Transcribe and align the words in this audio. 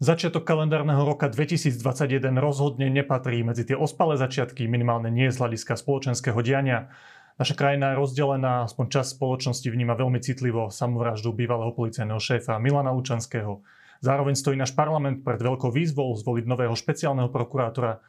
Začiatok 0.00 0.48
kalendárneho 0.48 1.04
roka 1.04 1.28
2021 1.28 2.40
rozhodne 2.40 2.88
nepatrí 2.88 3.44
medzi 3.44 3.68
tie 3.68 3.76
ospalé 3.76 4.16
začiatky, 4.16 4.64
minimálne 4.64 5.12
nie 5.12 5.28
z 5.28 5.36
hľadiska 5.36 5.76
spoločenského 5.76 6.40
diania. 6.40 6.88
Naša 7.36 7.52
krajina 7.52 7.92
je 7.92 8.00
rozdelená, 8.00 8.64
aspoň 8.64 8.96
čas 8.96 9.12
spoločnosti 9.12 9.68
vníma 9.68 9.92
veľmi 10.00 10.16
citlivo 10.24 10.72
samovraždu 10.72 11.36
bývalého 11.36 11.76
policajného 11.76 12.16
šéfa 12.16 12.56
Milana 12.56 12.96
Lučanského. 12.96 13.60
Zároveň 14.00 14.40
stojí 14.40 14.56
náš 14.56 14.72
parlament 14.72 15.20
pred 15.20 15.36
veľkou 15.36 15.68
výzvou 15.68 16.16
zvoliť 16.16 16.48
nového 16.48 16.72
špeciálneho 16.72 17.28
prokurátora 17.28 18.00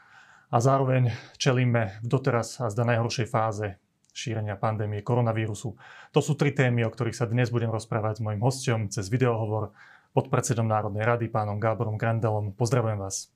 a 0.48 0.58
zároveň 0.64 1.12
čelíme 1.36 2.00
v 2.00 2.08
doteraz 2.08 2.64
a 2.64 2.71
zda 2.71 2.88
najhoršej 2.88 3.28
fáze 3.28 3.76
šírenia 4.15 4.56
pandémie 4.56 5.04
koronavírusu. 5.04 5.76
To 6.15 6.20
sú 6.23 6.39
tri 6.39 6.56
témy, 6.56 6.87
o 6.87 6.92
ktorých 6.92 7.20
sa 7.20 7.28
dnes 7.28 7.51
budem 7.51 7.68
rozprávať 7.68 8.20
s 8.20 8.23
mojim 8.23 8.39
hostom 8.39 8.87
cez 8.87 9.12
videohovor 9.12 9.76
podpredsedom 10.11 10.68
Národnej 10.68 11.07
rady, 11.07 11.32
pánom 11.32 11.56
Gáborom 11.56 11.96
Grandelom. 11.96 12.51
Pozdravujem 12.51 13.00
vás. 13.00 13.32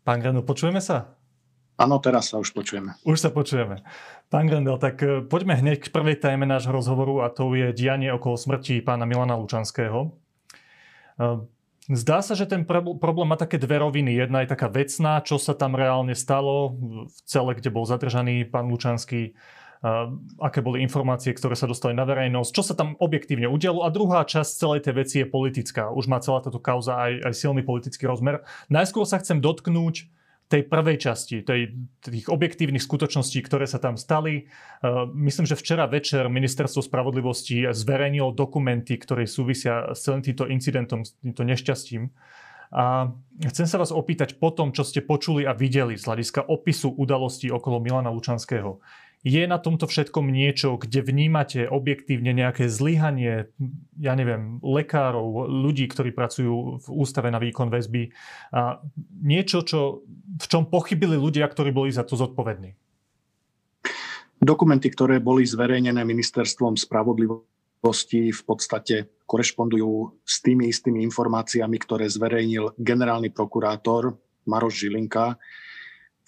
Pán 0.00 0.24
Grendel, 0.24 0.46
počujeme 0.46 0.80
sa? 0.80 1.18
Áno, 1.76 2.00
teraz 2.00 2.32
sa 2.32 2.40
už 2.40 2.56
počujeme. 2.56 2.96
Už 3.04 3.20
sa 3.20 3.28
počujeme. 3.28 3.84
Pán 4.32 4.48
Grendel, 4.48 4.80
tak 4.80 4.96
e, 5.04 5.20
poďme 5.20 5.60
hneď 5.60 5.84
k 5.84 5.92
prvej 5.92 6.16
téme 6.16 6.48
nášho 6.48 6.72
rozhovoru 6.72 7.20
a 7.20 7.28
to 7.28 7.52
je 7.52 7.68
dianie 7.76 8.08
okolo 8.08 8.40
smrti 8.40 8.80
pána 8.80 9.04
Milana 9.04 9.36
Lučanského. 9.36 10.08
E, 10.08 10.10
zdá 11.92 12.24
sa, 12.24 12.32
že 12.32 12.48
ten 12.48 12.64
problém 12.72 13.28
má 13.28 13.36
také 13.36 13.60
dve 13.60 13.76
roviny. 13.84 14.16
Jedna 14.16 14.40
je 14.40 14.56
taká 14.56 14.72
vecná, 14.72 15.20
čo 15.20 15.36
sa 15.36 15.52
tam 15.52 15.76
reálne 15.76 16.16
stalo 16.16 16.80
v 17.12 17.18
cele, 17.28 17.52
kde 17.52 17.68
bol 17.68 17.84
zadržaný 17.84 18.48
pán 18.48 18.72
Lučanský 18.72 19.36
aké 20.40 20.64
boli 20.64 20.80
informácie, 20.80 21.36
ktoré 21.36 21.52
sa 21.52 21.68
dostali 21.68 21.92
na 21.92 22.08
verejnosť, 22.08 22.50
čo 22.52 22.62
sa 22.64 22.74
tam 22.76 22.96
objektívne 22.96 23.48
udialo 23.50 23.84
a 23.84 23.92
druhá 23.92 24.24
časť 24.24 24.50
celej 24.56 24.80
tej 24.88 24.94
veci 24.96 25.16
je 25.20 25.26
politická. 25.28 25.92
Už 25.92 26.08
má 26.08 26.20
celá 26.22 26.40
táto 26.40 26.60
kauza 26.60 26.96
aj, 26.96 27.28
aj 27.28 27.32
silný 27.36 27.60
politický 27.60 28.08
rozmer. 28.08 28.44
Najskôr 28.72 29.04
sa 29.04 29.20
chcem 29.20 29.38
dotknúť 29.42 30.08
tej 30.46 30.62
prvej 30.62 31.02
časti, 31.02 31.42
tej, 31.42 31.74
tých 31.98 32.30
objektívnych 32.30 32.78
skutočností, 32.78 33.42
ktoré 33.42 33.66
sa 33.66 33.82
tam 33.82 33.98
stali. 33.98 34.46
Myslím, 35.10 35.42
že 35.42 35.58
včera 35.58 35.90
večer 35.90 36.30
Ministerstvo 36.30 36.86
spravodlivosti 36.86 37.66
zverejnilo 37.74 38.30
dokumenty, 38.30 38.94
ktoré 38.94 39.26
súvisia 39.26 39.90
s 39.90 40.06
celým 40.06 40.22
týmto 40.22 40.46
incidentom, 40.46 41.02
s 41.02 41.18
týmto 41.18 41.42
nešťastím. 41.42 42.14
A 42.70 43.10
chcem 43.42 43.66
sa 43.66 43.78
vás 43.78 43.90
opýtať 43.90 44.38
po 44.38 44.54
tom, 44.54 44.70
čo 44.70 44.86
ste 44.86 45.02
počuli 45.02 45.42
a 45.46 45.54
videli 45.54 45.98
z 45.98 46.06
hľadiska 46.06 46.46
opisu 46.46 46.94
udalostí 46.94 47.50
okolo 47.50 47.82
Milana 47.82 48.14
Lučanského. 48.14 48.78
Je 49.26 49.42
na 49.42 49.58
tomto 49.58 49.90
všetkom 49.90 50.30
niečo, 50.30 50.78
kde 50.78 51.02
vnímate 51.02 51.66
objektívne 51.66 52.30
nejaké 52.30 52.70
zlyhanie, 52.70 53.50
ja 53.98 54.14
neviem, 54.14 54.62
lekárov, 54.62 55.50
ľudí, 55.50 55.90
ktorí 55.90 56.14
pracujú 56.14 56.78
v 56.78 56.86
ústave 56.94 57.34
na 57.34 57.42
výkon 57.42 57.66
väzby 57.66 58.14
a 58.54 58.78
niečo, 59.18 59.66
čo, 59.66 60.06
v 60.38 60.46
čom 60.46 60.70
pochybili 60.70 61.18
ľudia, 61.18 61.42
ktorí 61.50 61.74
boli 61.74 61.90
za 61.90 62.06
to 62.06 62.14
zodpovední? 62.14 62.78
Dokumenty, 64.38 64.94
ktoré 64.94 65.18
boli 65.18 65.42
zverejnené 65.42 66.06
ministerstvom 66.06 66.78
spravodlivosti 66.78 68.30
v 68.30 68.42
podstate 68.46 69.26
korešpondujú 69.26 70.22
s 70.22 70.38
tými 70.38 70.70
istými 70.70 71.02
informáciami, 71.02 71.74
ktoré 71.82 72.06
zverejnil 72.06 72.78
generálny 72.78 73.34
prokurátor 73.34 74.14
Maroš 74.46 74.86
Žilinka 74.86 75.34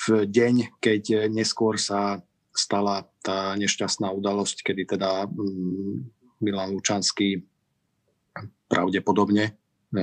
v 0.03 0.27
deň, 0.27 0.83
keď 0.83 1.31
neskôr 1.31 1.79
sa 1.79 2.27
stala 2.59 3.07
tá 3.23 3.55
nešťastná 3.55 4.11
udalosť, 4.11 4.67
kedy 4.67 4.99
teda 4.99 5.31
mm, 5.31 5.95
Milan 6.43 6.75
Lučanský 6.75 7.47
pravdepodobne 8.67 9.45
e, 9.47 9.53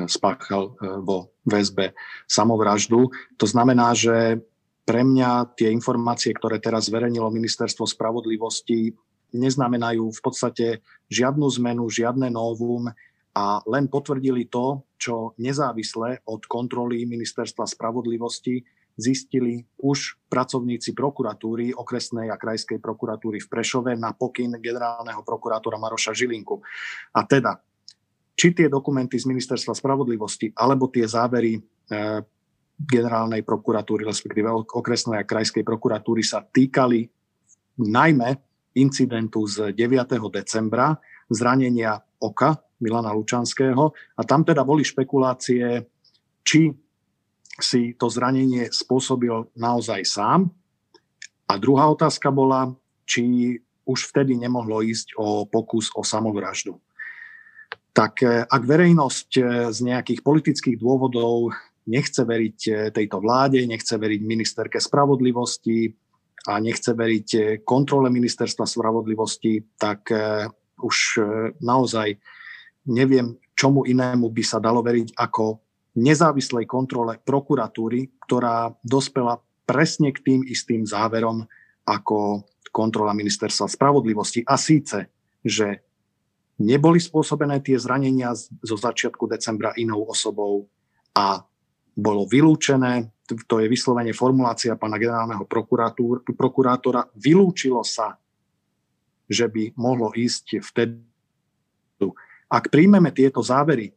spáchal 0.07 0.71
e, 0.71 1.03
vo 1.03 1.35
väzbe 1.43 1.91
samovraždu. 2.31 3.11
To 3.35 3.45
znamená, 3.45 3.91
že 3.91 4.39
pre 4.87 5.03
mňa 5.03 5.57
tie 5.59 5.73
informácie, 5.73 6.31
ktoré 6.31 6.63
teraz 6.63 6.87
zverejnilo 6.87 7.27
Ministerstvo 7.27 7.83
spravodlivosti, 7.83 8.95
neznamenajú 9.35 10.15
v 10.15 10.21
podstate 10.23 10.67
žiadnu 11.11 11.43
zmenu, 11.59 11.91
žiadne 11.91 12.31
novum 12.31 12.87
a 13.35 13.59
len 13.67 13.91
potvrdili 13.91 14.47
to, 14.47 14.85
čo 14.95 15.35
nezávisle 15.41 16.23
od 16.23 16.47
kontroly 16.47 17.03
Ministerstva 17.03 17.67
spravodlivosti 17.67 18.63
zistili 18.95 19.67
už 19.83 20.15
pracovníci 20.31 20.95
prokuratúry, 20.95 21.75
okresnej 21.75 22.31
a 22.31 22.39
krajskej 22.39 22.79
prokuratúry 22.79 23.43
v 23.43 23.47
Prešove 23.51 23.91
na 23.99 24.15
pokyn 24.15 24.55
generálneho 24.59 25.21
prokurátora 25.21 25.75
Maroša 25.75 26.15
Žilinku. 26.15 26.63
A 27.11 27.27
teda, 27.27 27.59
či 28.35 28.55
tie 28.55 28.71
dokumenty 28.71 29.19
z 29.19 29.27
Ministerstva 29.27 29.75
spravodlivosti 29.75 30.51
alebo 30.55 30.87
tie 30.87 31.07
závery 31.07 31.55
e, 31.55 31.61
generálnej 32.75 33.43
prokuratúry, 33.43 34.03
respektíve 34.03 34.51
okresnej 34.51 35.23
a 35.23 35.27
krajskej 35.27 35.63
prokuratúry 35.63 36.23
sa 36.23 36.43
týkali 36.43 37.07
najmä 37.79 38.29
incidentu 38.75 39.47
z 39.47 39.71
9. 39.71 40.19
decembra, 40.31 40.95
zranenia 41.31 41.99
oka 42.19 42.59
Milana 42.83 43.15
Lučanského. 43.15 43.95
A 44.19 44.21
tam 44.27 44.43
teda 44.43 44.67
boli 44.67 44.83
špekulácie, 44.83 45.87
či 46.43 46.84
si 47.59 47.95
to 47.95 48.11
zranenie 48.11 48.67
spôsobil 48.71 49.47
naozaj 49.55 50.03
sám. 50.03 50.51
A 51.45 51.55
druhá 51.55 51.87
otázka 51.87 52.33
bola, 52.33 52.73
či 53.05 53.55
už 53.85 54.11
vtedy 54.11 54.35
nemohlo 54.35 54.81
ísť 54.81 55.13
o 55.15 55.45
pokus 55.45 55.93
o 55.93 56.01
samovraždu. 56.01 56.81
Tak 57.95 58.13
e, 58.25 58.43
ak 58.43 58.63
verejnosť 58.65 59.29
e, 59.37 59.41
z 59.71 59.79
nejakých 59.87 60.19
politických 60.25 60.77
dôvodov 60.81 61.53
nechce 61.87 62.25
veriť 62.25 62.59
e, 62.67 62.71
tejto 62.91 63.21
vláde, 63.21 63.61
nechce 63.63 63.95
veriť 63.95 64.21
ministerke 64.25 64.81
spravodlivosti 64.81 65.93
a 66.49 66.59
nechce 66.59 66.91
veriť 66.91 67.61
kontrole 67.65 68.09
ministerstva 68.13 68.69
spravodlivosti, 68.69 69.81
tak 69.81 70.13
už 70.77 70.97
naozaj 71.57 72.21
neviem, 72.85 73.33
čomu 73.57 73.81
inému 73.81 74.29
by 74.29 74.43
sa 74.45 74.61
dalo 74.61 74.85
veriť 74.85 75.17
ako 75.17 75.64
nezávislej 75.95 76.67
kontrole 76.67 77.17
prokuratúry, 77.23 78.19
ktorá 78.27 78.75
dospela 78.83 79.39
presne 79.63 80.11
k 80.11 80.21
tým 80.21 80.41
istým 80.45 80.83
záverom 80.83 81.47
ako 81.87 82.43
kontrola 82.69 83.15
ministerstva 83.15 83.71
spravodlivosti. 83.71 84.43
A 84.43 84.59
síce, 84.59 85.07
že 85.39 85.81
neboli 86.59 86.99
spôsobené 86.99 87.63
tie 87.63 87.79
zranenia 87.79 88.35
zo 88.37 88.75
začiatku 88.75 89.25
decembra 89.31 89.71
inou 89.79 90.03
osobou 90.07 90.67
a 91.15 91.39
bolo 91.95 92.27
vylúčené, 92.27 93.07
to 93.47 93.63
je 93.63 93.71
vyslovene 93.71 94.11
formulácia 94.11 94.75
pána 94.75 94.99
generálneho 94.99 95.47
prokurátora, 96.27 97.07
vylúčilo 97.15 97.81
sa, 97.87 98.19
že 99.25 99.47
by 99.47 99.73
mohlo 99.79 100.11
ísť 100.11 100.59
vtedy. 100.59 100.99
Ak 102.51 102.69
príjmeme 102.69 103.09
tieto 103.15 103.41
závery 103.41 103.95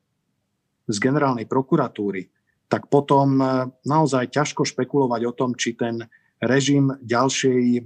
z 0.88 0.96
generálnej 0.96 1.44
prokuratúry, 1.44 2.32
tak 2.68 2.88
potom 2.88 3.40
e, 3.40 3.44
naozaj 3.84 4.32
ťažko 4.32 4.64
špekulovať 4.64 5.20
o 5.28 5.32
tom, 5.36 5.52
či 5.52 5.76
ten 5.76 6.04
režim 6.40 6.92
ďalšej 7.04 7.62
e, 7.76 7.80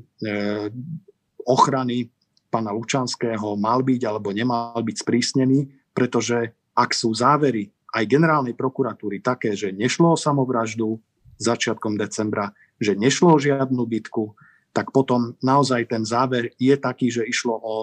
ochrany 1.47 2.11
pána 2.53 2.71
Lučanského 2.71 3.57
mal 3.59 3.81
byť 3.83 4.01
alebo 4.07 4.31
nemal 4.31 4.79
byť 4.79 4.97
sprísnený, 5.03 5.73
pretože 5.97 6.53
ak 6.77 6.93
sú 6.93 7.13
závery 7.13 7.73
aj 7.93 8.05
generálnej 8.09 8.57
prokuratúry 8.57 9.21
také, 9.21 9.53
že 9.53 9.73
nešlo 9.73 10.17
o 10.17 10.21
samovraždu 10.21 11.01
začiatkom 11.41 11.97
decembra, 11.97 12.53
že 12.81 12.97
nešlo 12.97 13.37
o 13.37 13.43
žiadnu 13.43 13.83
bitku, 13.85 14.37
tak 14.73 14.89
potom 14.93 15.37
naozaj 15.45 15.89
ten 15.93 16.05
záver 16.05 16.57
je 16.57 16.73
taký, 16.77 17.13
že 17.13 17.29
išlo 17.29 17.57
o 17.61 17.75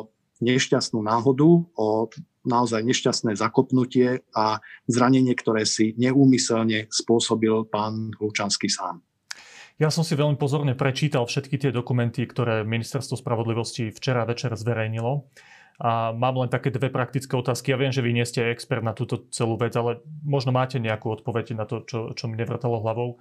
nešťastnú 0.41 1.03
náhodu, 1.05 1.49
o 1.77 1.87
naozaj 2.49 2.81
nešťastné 2.81 3.37
zakopnutie 3.37 4.25
a 4.33 4.57
zranenie, 4.89 5.37
ktoré 5.37 5.63
si 5.69 5.93
neúmyselne 5.95 6.89
spôsobil 6.89 7.69
pán 7.69 8.09
Lučanský 8.17 8.67
sám. 8.67 9.05
Ja 9.79 9.87
som 9.87 10.03
si 10.03 10.17
veľmi 10.17 10.35
pozorne 10.35 10.75
prečítal 10.75 11.23
všetky 11.23 11.55
tie 11.55 11.71
dokumenty, 11.71 12.27
ktoré 12.27 12.67
Ministerstvo 12.67 13.15
spravodlivosti 13.15 13.95
včera 13.95 14.27
večer 14.27 14.51
zverejnilo. 14.57 15.29
A 15.79 16.11
mám 16.11 16.35
len 16.43 16.51
také 16.51 16.75
dve 16.75 16.91
praktické 16.91 17.31
otázky. 17.39 17.71
Ja 17.71 17.79
viem, 17.79 17.95
že 17.95 18.03
vy 18.03 18.11
nie 18.11 18.27
ste 18.27 18.51
expert 18.51 18.83
na 18.83 18.91
túto 18.91 19.31
celú 19.31 19.55
vec, 19.55 19.71
ale 19.79 20.03
možno 20.27 20.51
máte 20.51 20.75
nejakú 20.75 21.07
odpoveď 21.15 21.55
na 21.55 21.63
to, 21.63 21.87
čo, 21.87 22.11
čo 22.11 22.27
mi 22.27 22.35
nevrtalo 22.35 22.83
hlavou 22.83 23.15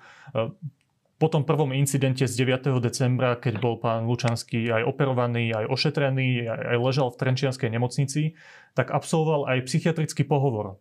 po 1.18 1.26
tom 1.26 1.42
prvom 1.42 1.74
incidente 1.74 2.22
z 2.30 2.34
9. 2.46 2.78
decembra, 2.78 3.34
keď 3.34 3.58
bol 3.58 3.82
pán 3.82 4.06
Lučanský 4.06 4.70
aj 4.70 4.86
operovaný, 4.86 5.50
aj 5.50 5.66
ošetrený, 5.66 6.46
aj 6.46 6.78
ležal 6.78 7.10
v 7.10 7.18
Trenčianskej 7.18 7.70
nemocnici, 7.74 8.38
tak 8.78 8.94
absolvoval 8.94 9.50
aj 9.50 9.66
psychiatrický 9.66 10.22
pohovor. 10.22 10.78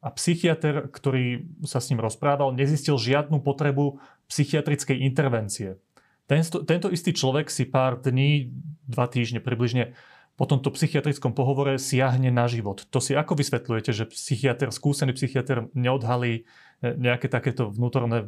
A 0.00 0.08
psychiatr, 0.16 0.88
ktorý 0.88 1.44
sa 1.68 1.84
s 1.84 1.92
ním 1.92 2.00
rozprával, 2.00 2.56
nezistil 2.56 2.96
žiadnu 2.96 3.44
potrebu 3.44 4.00
psychiatrickej 4.32 5.04
intervencie. 5.04 5.76
Tento, 6.24 6.64
tento 6.64 6.88
istý 6.88 7.12
človek 7.12 7.52
si 7.52 7.68
pár 7.68 8.00
dní, 8.00 8.48
dva 8.88 9.10
týždne 9.10 9.44
približne, 9.44 9.92
po 10.40 10.48
tomto 10.48 10.72
psychiatrickom 10.72 11.36
pohovore 11.36 11.76
siahne 11.76 12.32
na 12.32 12.48
život. 12.48 12.88
To 12.88 12.96
si 12.96 13.12
ako 13.12 13.36
vysvetľujete, 13.36 13.92
že 13.92 14.08
psychiatr, 14.08 14.72
skúsený 14.72 15.12
psychiatr 15.12 15.68
neodhalí 15.76 16.32
e, 16.40 16.42
nejaké 16.80 17.28
takéto 17.28 17.68
vnútorné 17.68 18.24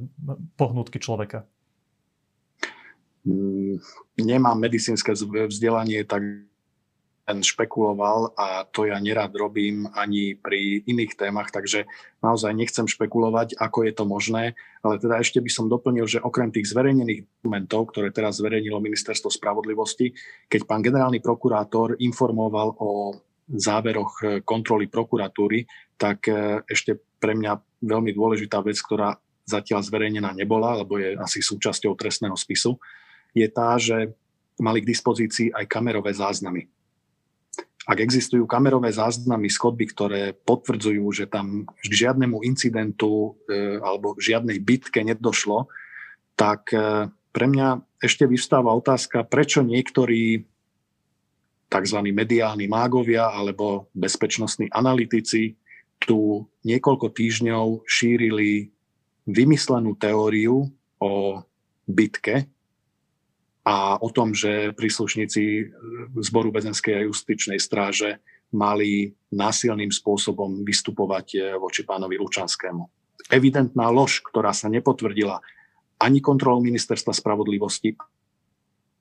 pohnutky 0.61 1.01
človeka? 1.01 1.49
Mm, 3.25 3.81
nemám 4.21 4.61
medicínske 4.61 5.17
vzdelanie, 5.49 6.05
tak 6.05 6.21
špekuloval 7.31 8.35
a 8.35 8.67
to 8.67 8.91
ja 8.91 8.99
nerad 8.99 9.31
robím 9.39 9.87
ani 9.95 10.35
pri 10.35 10.83
iných 10.83 11.15
témach, 11.15 11.55
takže 11.55 11.87
naozaj 12.19 12.51
nechcem 12.51 12.91
špekulovať, 12.91 13.55
ako 13.55 13.79
je 13.87 13.93
to 13.95 14.05
možné, 14.05 14.45
ale 14.83 14.99
teda 14.99 15.23
ešte 15.23 15.39
by 15.39 15.51
som 15.51 15.71
doplnil, 15.71 16.11
že 16.11 16.19
okrem 16.19 16.51
tých 16.51 16.75
zverejnených 16.75 17.23
dokumentov, 17.23 17.95
ktoré 17.95 18.11
teraz 18.11 18.43
zverejnilo 18.43 18.83
Ministerstvo 18.83 19.31
spravodlivosti, 19.31 20.11
keď 20.51 20.61
pán 20.67 20.83
generálny 20.83 21.23
prokurátor 21.23 21.95
informoval 22.03 22.75
o 22.83 23.15
záveroch 23.47 24.13
e, 24.23 24.27
kontroly 24.43 24.91
prokuratúry, 24.91 25.67
tak 25.95 26.27
e, 26.27 26.67
ešte 26.67 26.99
pre 27.23 27.39
mňa 27.39 27.87
veľmi 27.87 28.11
dôležitá 28.11 28.59
vec, 28.67 28.79
ktorá 28.83 29.15
zatiaľ 29.47 29.83
zverejnená 29.87 30.35
nebola, 30.35 30.83
lebo 30.83 30.99
je 30.99 31.15
asi 31.19 31.39
súčasťou 31.39 31.95
trestného 31.95 32.35
spisu, 32.35 32.79
je 33.31 33.47
tá, 33.47 33.79
že 33.79 34.11
mali 34.59 34.83
k 34.83 34.91
dispozícii 34.91 35.55
aj 35.55 35.71
kamerové 35.71 36.15
záznamy 36.15 36.67
ak 37.83 37.99
existujú 37.99 38.47
kamerové 38.47 38.95
záznamy 38.95 39.51
z 39.51 39.59
chodby, 39.59 39.85
ktoré 39.91 40.23
potvrdzujú, 40.39 41.03
že 41.11 41.27
tam 41.27 41.67
k 41.67 41.93
žiadnemu 41.93 42.47
incidentu 42.47 43.35
e, 43.51 43.83
alebo 43.83 44.15
žiadnej 44.23 44.63
bitke 44.63 45.03
nedošlo, 45.03 45.67
tak 46.39 46.71
e, 46.71 47.11
pre 47.11 47.47
mňa 47.51 47.83
ešte 47.99 48.31
vystáva 48.31 48.71
otázka, 48.79 49.27
prečo 49.27 49.67
niektorí 49.67 50.47
tzv. 51.73 51.99
mediálni 52.13 52.71
mágovia 52.71 53.33
alebo 53.33 53.91
bezpečnostní 53.97 54.71
analytici 54.71 55.57
tu 56.03 56.45
niekoľko 56.67 57.15
týždňov 57.15 57.87
šírili 57.89 58.71
vymyslenú 59.27 59.95
teóriu 59.99 60.69
o 60.99 61.13
bitke, 61.87 62.51
a 63.63 63.95
o 64.03 64.09
tom, 64.11 64.35
že 64.35 64.75
príslušníci 64.75 65.71
zboru 66.19 66.51
väzenskej 66.51 66.99
a 66.99 67.07
justičnej 67.07 67.63
stráže 67.63 68.19
mali 68.53 69.17
násilným 69.33 69.89
spôsobom 69.89 70.63
vystupovať 70.63 71.27
eh, 71.35 71.41
voči 71.57 71.83
pánovi 71.89 72.21
Lučanskému. 72.21 72.85
Evidentná 73.33 73.89
lož, 73.89 74.21
ktorá 74.21 74.53
sa 74.53 74.69
nepotvrdila 74.69 75.41
ani 76.03 76.19
kontrolou 76.19 76.61
ministerstva 76.61 77.15
spravodlivosti, 77.15 77.95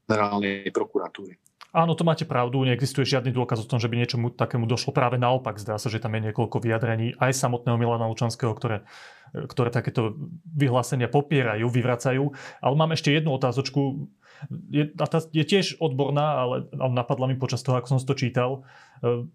generálnej 0.05 0.69
prokuratúry. 0.69 1.35
Áno, 1.71 1.95
to 1.95 2.03
máte 2.03 2.27
pravdu, 2.27 2.67
neexistuje 2.67 3.07
žiadny 3.07 3.31
dôkaz 3.31 3.63
o 3.63 3.67
tom, 3.67 3.79
že 3.79 3.87
by 3.87 3.95
niečomu 3.95 4.27
takému 4.35 4.67
došlo. 4.67 4.91
Práve 4.91 5.15
naopak, 5.15 5.55
zdá 5.55 5.79
sa, 5.79 5.87
že 5.87 6.03
tam 6.03 6.11
je 6.19 6.27
niekoľko 6.29 6.59
vyjadrení 6.59 7.15
aj 7.15 7.31
samotného 7.31 7.79
Milana 7.79 8.11
Lučanského, 8.11 8.51
ktoré, 8.51 8.83
ktoré 9.31 9.71
takéto 9.71 10.15
vyhlásenia 10.51 11.07
popierajú, 11.07 11.67
vyvracajú. 11.71 12.23
Ale 12.59 12.75
mám 12.75 12.91
ešte 12.91 13.15
jednu 13.15 13.31
otázočku 13.35 14.11
je, 14.49 14.89
a 14.97 15.05
tá 15.05 15.21
je 15.29 15.45
tiež 15.45 15.77
odborná, 15.77 16.41
ale, 16.41 16.55
ale 16.73 16.91
napadla 16.93 17.29
mi 17.29 17.37
počas 17.37 17.61
toho, 17.61 17.77
ako 17.77 17.87
som 17.93 17.99
to 18.01 18.17
čítal. 18.17 18.65
E, 19.03 19.29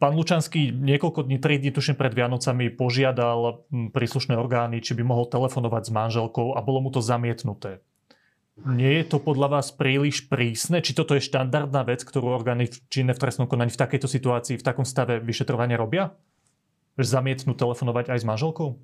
pán 0.00 0.16
Lučanský 0.16 0.72
niekoľko 0.72 1.28
dní, 1.28 1.36
3 1.36 1.60
dní 1.60 1.70
tuším 1.74 1.96
pred 1.98 2.12
Vianocami 2.16 2.72
požiadal 2.72 3.68
príslušné 3.92 4.34
orgány, 4.36 4.80
či 4.80 4.96
by 4.96 5.04
mohol 5.04 5.28
telefonovať 5.28 5.82
s 5.88 5.90
manželkou 5.92 6.56
a 6.56 6.60
bolo 6.64 6.80
mu 6.80 6.88
to 6.88 7.04
zamietnuté. 7.04 7.84
Nie 8.60 9.00
je 9.00 9.16
to 9.16 9.18
podľa 9.24 9.60
vás 9.60 9.72
príliš 9.72 10.28
prísne? 10.28 10.84
Či 10.84 10.92
toto 10.92 11.16
je 11.16 11.24
štandardná 11.24 11.80
vec, 11.88 12.04
ktorú 12.04 12.28
orgány 12.28 12.68
činné 12.92 13.16
v 13.16 13.22
trestnom 13.22 13.48
konaní 13.48 13.72
v 13.72 13.80
takejto 13.80 14.04
situácii, 14.04 14.60
v 14.60 14.66
takom 14.66 14.84
stave 14.84 15.16
vyšetrovania 15.16 15.80
robia? 15.80 16.12
Zamietnú 17.00 17.56
telefonovať 17.56 18.12
aj 18.12 18.18
s 18.20 18.28
manželkou? 18.28 18.76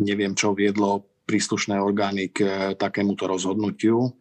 Neviem, 0.00 0.34
čo 0.34 0.56
viedlo 0.56 1.06
príslušné 1.24 1.80
orgány 1.80 2.30
k 2.30 2.38
eh, 2.44 2.52
takémuto 2.76 3.24
rozhodnutiu. 3.28 4.12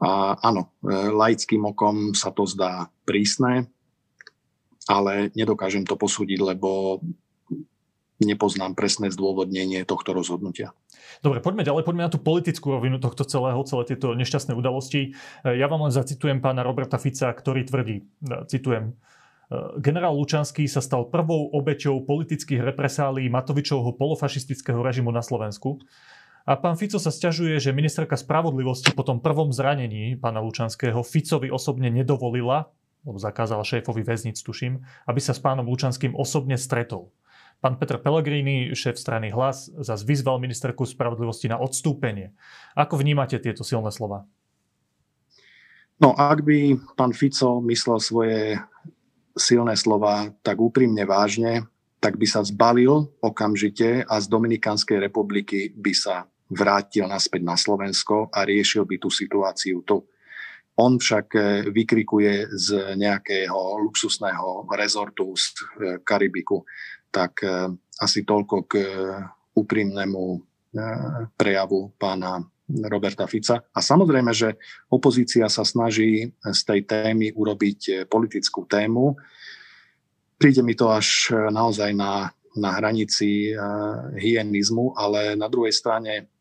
A 0.00 0.36
áno, 0.40 0.72
eh, 0.84 1.12
laickým 1.12 1.64
okom 1.72 2.12
sa 2.16 2.32
to 2.32 2.48
zdá 2.48 2.88
prísne, 3.04 3.68
ale 4.88 5.32
nedokážem 5.36 5.84
to 5.84 5.96
posúdiť, 5.96 6.40
lebo 6.40 7.00
nepoznám 8.16 8.72
presné 8.72 9.12
zdôvodnenie 9.12 9.84
tohto 9.84 10.16
rozhodnutia. 10.16 10.72
Dobre, 11.20 11.44
poďme 11.44 11.68
ďalej, 11.68 11.84
poďme 11.84 12.08
na 12.08 12.12
tú 12.12 12.16
politickú 12.16 12.72
rovinu 12.72 12.96
tohto 12.96 13.28
celého, 13.28 13.60
celé 13.68 13.92
tieto 13.92 14.16
nešťastné 14.16 14.56
udalosti. 14.56 15.12
Eh, 15.44 15.60
ja 15.60 15.68
vám 15.68 15.84
len 15.88 15.92
zacitujem 15.92 16.40
pána 16.40 16.64
Roberta 16.64 16.96
Fica, 16.96 17.32
ktorý 17.32 17.68
tvrdí, 17.68 18.08
citujem, 18.48 18.96
generál 19.78 20.14
Lučanský 20.18 20.66
sa 20.66 20.82
stal 20.82 21.06
prvou 21.08 21.50
obeťou 21.54 22.02
politických 22.02 22.62
represálií 22.62 23.30
Matovičovho 23.30 23.94
polofašistického 23.94 24.82
režimu 24.82 25.14
na 25.14 25.22
Slovensku. 25.22 25.78
A 26.46 26.54
pán 26.54 26.78
Fico 26.78 27.02
sa 27.02 27.10
stiažuje, 27.10 27.58
že 27.58 27.74
ministerka 27.74 28.14
spravodlivosti 28.14 28.94
po 28.94 29.02
tom 29.02 29.18
prvom 29.18 29.50
zranení 29.50 30.14
pána 30.14 30.38
Lučanského 30.38 31.02
Ficovi 31.02 31.50
osobne 31.50 31.90
nedovolila, 31.90 32.70
lebo 33.02 33.18
zakázala 33.18 33.66
šéfovi 33.66 34.06
väznic, 34.06 34.38
tuším, 34.38 34.82
aby 35.10 35.18
sa 35.18 35.34
s 35.34 35.42
pánom 35.42 35.66
Lučanským 35.66 36.14
osobne 36.14 36.54
stretol. 36.54 37.10
Pán 37.58 37.80
Petr 37.82 37.98
Pellegrini, 37.98 38.70
šéf 38.76 38.94
strany 38.94 39.32
Hlas, 39.32 39.72
zase 39.74 40.06
vyzval 40.06 40.38
ministerku 40.38 40.86
spravodlivosti 40.86 41.50
na 41.50 41.58
odstúpenie. 41.58 42.30
Ako 42.78 43.00
vnímate 43.00 43.42
tieto 43.42 43.64
silné 43.66 43.90
slova? 43.90 44.28
No, 45.96 46.12
ak 46.12 46.44
by 46.44 46.76
pán 46.94 47.16
Fico 47.16 47.64
myslel 47.64 47.98
svoje 47.98 48.40
silné 49.36 49.76
slova 49.76 50.32
tak 50.40 50.56
úprimne 50.58 51.04
vážne, 51.04 51.68
tak 52.00 52.16
by 52.16 52.26
sa 52.26 52.40
zbalil 52.44 53.12
okamžite 53.20 54.04
a 54.04 54.14
z 54.20 54.26
Dominikánskej 54.26 54.98
republiky 55.00 55.70
by 55.76 55.92
sa 55.92 56.24
vrátil 56.48 57.04
naspäť 57.06 57.42
na 57.42 57.54
Slovensko 57.58 58.32
a 58.32 58.46
riešil 58.46 58.88
by 58.88 58.96
tú 58.96 59.12
situáciu 59.12 59.82
tu. 59.84 60.06
On 60.76 61.00
však 61.00 61.26
e, 61.32 61.40
vykrikuje 61.72 62.52
z 62.52 62.94
nejakého 63.00 63.80
luxusného 63.80 64.68
rezortu 64.76 65.32
z 65.32 65.44
e, 65.48 65.52
Karibiku. 66.04 66.68
Tak 67.08 67.32
e, 67.40 67.72
asi 67.96 68.28
toľko 68.28 68.56
k 68.68 68.72
úprimnému 69.56 70.22
prejavu 71.40 71.96
pána 71.96 72.44
Roberta 72.66 73.30
Fica. 73.30 73.62
A 73.62 73.78
samozrejme, 73.78 74.34
že 74.34 74.58
opozícia 74.90 75.46
sa 75.46 75.62
snaží 75.62 76.34
z 76.42 76.60
tej 76.66 76.80
témy 76.86 77.30
urobiť 77.30 77.80
eh, 77.88 77.96
politickú 78.04 78.66
tému. 78.66 79.14
Príde 80.36 80.60
mi 80.66 80.74
to 80.74 80.90
až 80.90 81.30
eh, 81.30 81.50
naozaj 81.54 81.94
na, 81.94 82.30
na 82.56 82.70
hranici 82.74 83.52
uh, 83.52 84.10
hyenizmu, 84.16 84.96
ale 84.96 85.36
na 85.36 85.44
druhej 85.44 85.76
strane 85.76 86.32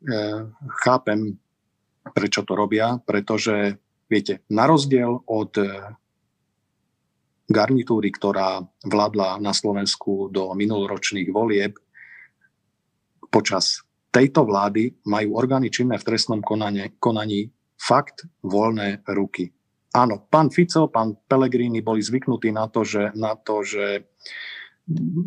chápem, 0.79 1.35
prečo 2.15 2.47
to 2.47 2.55
robia, 2.55 2.95
pretože, 3.03 3.75
viete, 4.07 4.39
na 4.47 4.63
rozdiel 4.63 5.11
od 5.27 5.59
garnitúry, 7.51 8.09
ktorá 8.09 8.63
vládla 8.87 9.37
na 9.37 9.53
Slovensku 9.53 10.33
do 10.33 10.55
minuloročných 10.57 11.29
volieb, 11.29 11.77
počas 13.29 13.84
tejto 14.15 14.47
vlády 14.47 15.03
majú 15.11 15.35
orgány 15.35 15.67
činné 15.67 15.99
v 15.99 16.07
trestnom 16.07 16.39
konanie, 16.39 16.95
konaní 17.03 17.51
fakt 17.75 18.23
voľné 18.47 19.03
ruky. 19.11 19.51
Áno, 19.91 20.23
pán 20.31 20.47
Fico, 20.47 20.87
pán 20.87 21.19
Pellegrini 21.27 21.83
boli 21.83 21.99
zvyknutí 21.99 22.51
na 22.55 22.71
to, 22.71 22.87
že, 22.87 23.11
na 23.15 23.35
to, 23.35 23.59
že 23.63 24.07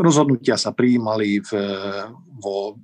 rozhodnutia 0.01 0.57
sa 0.57 0.73
prijímali 0.73 1.45
v, 1.45 1.51
vo 2.41 2.81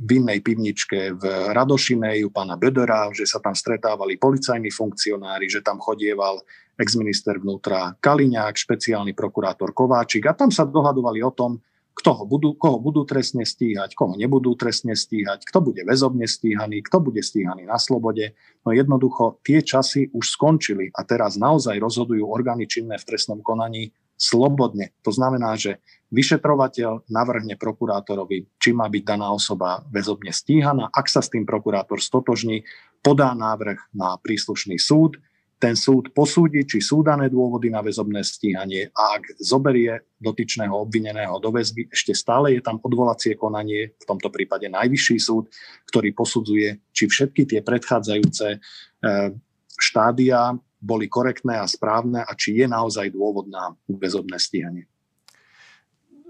vinnej 0.00 0.40
pivničke 0.40 1.16
v 1.16 1.24
Radošinej 1.52 2.24
u 2.24 2.30
pána 2.32 2.56
Bödera, 2.56 3.08
že 3.12 3.28
sa 3.28 3.40
tam 3.40 3.52
stretávali 3.52 4.16
policajní 4.16 4.72
funkcionári, 4.72 5.48
že 5.48 5.60
tam 5.60 5.76
chodieval 5.80 6.40
exminister 6.80 7.36
vnútra 7.36 7.92
Kaliňák, 8.00 8.56
špeciálny 8.56 9.12
prokurátor 9.12 9.76
Kováčik 9.76 10.24
a 10.24 10.36
tam 10.36 10.48
sa 10.48 10.64
dohadovali 10.64 11.20
o 11.20 11.32
tom, 11.32 11.60
kto 11.94 12.10
ho 12.16 12.24
budú, 12.24 12.56
koho 12.56 12.80
budú 12.80 13.04
trestne 13.04 13.44
stíhať, 13.44 13.92
koho 13.92 14.16
nebudú 14.16 14.56
trestne 14.56 14.96
stíhať, 14.96 15.44
kto 15.44 15.58
bude 15.60 15.82
väzobne 15.84 16.24
stíhaný, 16.24 16.80
kto 16.86 17.02
bude 17.02 17.20
stíhaný 17.20 17.68
na 17.68 17.76
slobode. 17.76 18.32
No 18.64 18.72
jednoducho 18.72 19.42
tie 19.44 19.60
časy 19.60 20.08
už 20.14 20.24
skončili 20.32 20.88
a 20.94 21.04
teraz 21.04 21.36
naozaj 21.36 21.76
rozhodujú 21.76 22.24
orgány 22.24 22.64
činné 22.70 22.96
v 22.96 23.06
trestnom 23.06 23.44
konaní 23.44 23.92
slobodne. 24.20 24.92
To 25.00 25.10
znamená, 25.10 25.56
že 25.56 25.80
vyšetrovateľ 26.12 27.08
navrhne 27.08 27.56
prokurátorovi, 27.56 28.52
či 28.60 28.76
má 28.76 28.84
byť 28.92 29.02
daná 29.16 29.32
osoba 29.32 29.80
väzobne 29.88 30.28
stíhaná. 30.28 30.92
Ak 30.92 31.08
sa 31.08 31.24
s 31.24 31.32
tým 31.32 31.48
prokurátor 31.48 32.04
stotožní, 32.04 32.68
podá 33.00 33.32
návrh 33.32 33.96
na 33.96 34.20
príslušný 34.20 34.76
súd, 34.76 35.16
ten 35.60 35.76
súd 35.76 36.16
posúdi, 36.16 36.64
či 36.64 36.80
sú 36.80 37.04
dané 37.04 37.28
dôvody 37.28 37.68
na 37.68 37.84
väzobné 37.84 38.24
stíhanie 38.24 38.88
a 38.96 39.20
ak 39.20 39.36
zoberie 39.36 40.16
dotyčného 40.16 40.72
obvineného 40.72 41.36
do 41.36 41.52
väzby, 41.52 41.92
ešte 41.92 42.16
stále 42.16 42.56
je 42.56 42.64
tam 42.64 42.80
odvolacie 42.80 43.36
konanie, 43.36 43.92
v 43.92 44.04
tomto 44.08 44.32
prípade 44.32 44.72
najvyšší 44.72 45.16
súd, 45.20 45.52
ktorý 45.92 46.16
posudzuje, 46.16 46.80
či 46.96 47.04
všetky 47.04 47.44
tie 47.44 47.60
predchádzajúce 47.60 48.56
e, 48.56 48.58
štádia 49.76 50.56
boli 50.80 51.12
korektné 51.12 51.60
a 51.60 51.68
správne 51.68 52.24
a 52.24 52.32
či 52.32 52.56
je 52.56 52.64
naozaj 52.64 53.12
dôvod 53.12 53.52
na 53.52 53.76
väzobné 53.84 54.40
stíhanie. 54.40 54.88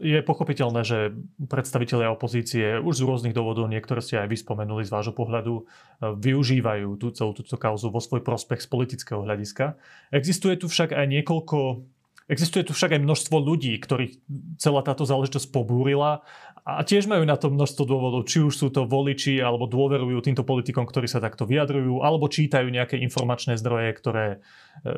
Je 0.00 0.25
pochopiteľné, 0.25 0.80
že 0.80 1.12
predstavitelia 1.45 2.09
opozície 2.09 2.80
už 2.80 3.00
z 3.00 3.04
rôznych 3.04 3.37
dôvodov, 3.37 3.69
niektoré 3.69 4.00
ste 4.00 4.16
aj 4.16 4.33
vyspomenuli 4.33 4.88
z 4.88 4.90
vášho 4.97 5.12
pohľadu, 5.12 5.69
využívajú 6.00 6.97
tú 6.97 7.12
celú 7.12 7.37
túto 7.37 7.61
kauzu 7.61 7.92
vo 7.92 8.00
svoj 8.00 8.25
prospech 8.25 8.64
z 8.64 8.69
politického 8.73 9.21
hľadiska. 9.21 9.76
Existuje 10.09 10.57
tu 10.57 10.73
však 10.73 10.97
aj 10.97 11.04
niekoľko 11.04 11.85
Existuje 12.30 12.62
tu 12.62 12.71
však 12.71 12.95
aj 12.95 13.02
množstvo 13.02 13.42
ľudí, 13.42 13.75
ktorých 13.83 14.23
celá 14.54 14.87
táto 14.87 15.02
záležitosť 15.02 15.50
pobúrila 15.50 16.23
a 16.62 16.87
tiež 16.87 17.11
majú 17.11 17.26
na 17.26 17.35
to 17.35 17.50
množstvo 17.50 17.83
dôvodov, 17.83 18.23
či 18.30 18.38
už 18.38 18.54
sú 18.54 18.71
to 18.71 18.87
voliči, 18.87 19.42
alebo 19.42 19.66
dôverujú 19.66 20.23
týmto 20.23 20.47
politikom, 20.47 20.87
ktorí 20.87 21.11
sa 21.11 21.19
takto 21.19 21.42
vyjadrujú, 21.42 22.07
alebo 22.07 22.30
čítajú 22.30 22.71
nejaké 22.71 23.02
informačné 23.02 23.59
zdroje, 23.59 23.90
ktoré 23.99 24.26
e, 24.30 24.38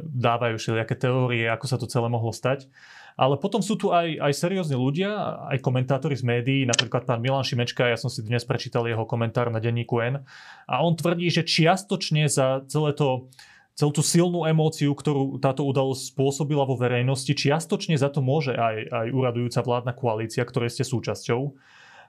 dávajú 0.05 0.61
všelijaké 0.61 0.93
teórie, 0.93 1.49
ako 1.49 1.65
sa 1.65 1.81
to 1.81 1.89
celé 1.89 2.13
mohlo 2.13 2.37
stať. 2.37 2.69
Ale 3.17 3.37
potom 3.37 3.61
sú 3.61 3.77
tu 3.77 3.93
aj, 3.93 4.17
aj 4.19 4.33
seriózni 4.33 4.77
ľudia, 4.77 5.45
aj 5.53 5.61
komentátori 5.61 6.17
z 6.17 6.25
médií, 6.25 6.61
napríklad 6.65 7.05
pán 7.05 7.21
Milan 7.21 7.45
Šimečka, 7.45 7.85
ja 7.85 8.01
som 8.01 8.09
si 8.09 8.25
dnes 8.25 8.43
prečítal 8.49 8.89
jeho 8.89 9.05
komentár 9.05 9.53
na 9.53 9.61
denníku 9.61 10.01
N 10.01 10.25
a 10.65 10.75
on 10.81 10.97
tvrdí, 10.97 11.29
že 11.29 11.45
čiastočne 11.45 12.25
za 12.27 12.65
celé 12.73 12.97
to 12.97 13.29
celú 13.73 13.93
tú 13.93 14.05
silnú 14.05 14.45
emóciu, 14.45 14.93
ktorú 14.93 15.41
táto 15.41 15.65
udalosť 15.65 16.13
spôsobila 16.13 16.69
vo 16.69 16.77
verejnosti, 16.77 17.33
čiastočne 17.33 17.97
za 17.97 18.13
to 18.13 18.21
môže 18.21 18.53
aj, 18.53 18.89
aj 18.89 19.07
uradujúca 19.13 19.61
vládna 19.65 19.93
koalícia, 19.97 20.45
ktorej 20.45 20.77
ste 20.77 20.85
súčasťou. 20.85 21.41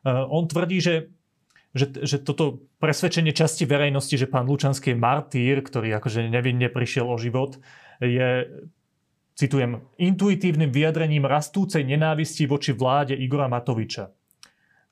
Uh, 0.03 0.27
on 0.27 0.51
tvrdí, 0.51 0.83
že, 0.83 0.95
že, 1.71 1.87
že 2.03 2.19
toto 2.19 2.67
presvedčenie 2.83 3.31
časti 3.31 3.63
verejnosti, 3.63 4.11
že 4.19 4.27
pán 4.27 4.43
Lučanský 4.43 4.91
je 4.91 4.99
martýr, 4.99 5.63
ktorý 5.63 5.95
akože 6.03 6.27
nevinne 6.27 6.67
prišiel 6.67 7.07
o 7.07 7.15
život, 7.15 7.55
je, 8.03 8.43
citujem, 9.33 9.81
intuitívnym 9.97 10.69
vyjadrením 10.69 11.25
rastúcej 11.25 11.81
nenávisti 11.85 12.45
voči 12.45 12.73
vláde 12.73 13.17
Igora 13.17 13.49
Matoviča. 13.49 14.13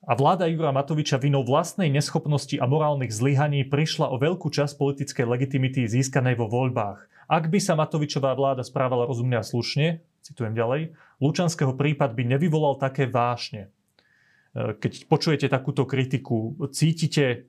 A 0.02 0.18
vláda 0.18 0.50
Igora 0.50 0.74
Matoviča 0.74 1.14
vinou 1.22 1.46
vlastnej 1.46 1.86
neschopnosti 1.86 2.58
a 2.58 2.66
morálnych 2.66 3.14
zlyhaní 3.14 3.62
prišla 3.62 4.10
o 4.10 4.18
veľkú 4.18 4.50
časť 4.50 4.74
politickej 4.74 5.26
legitimity 5.30 5.86
získanej 5.86 6.34
vo 6.34 6.50
voľbách. 6.50 7.06
Ak 7.30 7.46
by 7.46 7.62
sa 7.62 7.78
Matovičová 7.78 8.34
vláda 8.34 8.66
správala 8.66 9.06
rozumne 9.06 9.38
a 9.38 9.46
slušne, 9.46 10.02
citujem 10.26 10.58
ďalej, 10.58 10.98
Lučanského 11.22 11.78
prípad 11.78 12.18
by 12.18 12.34
nevyvolal 12.34 12.82
také 12.82 13.06
vášne. 13.06 13.70
E, 14.52 14.74
keď 14.74 15.06
počujete 15.06 15.46
takúto 15.46 15.86
kritiku, 15.86 16.58
cítite 16.74 17.46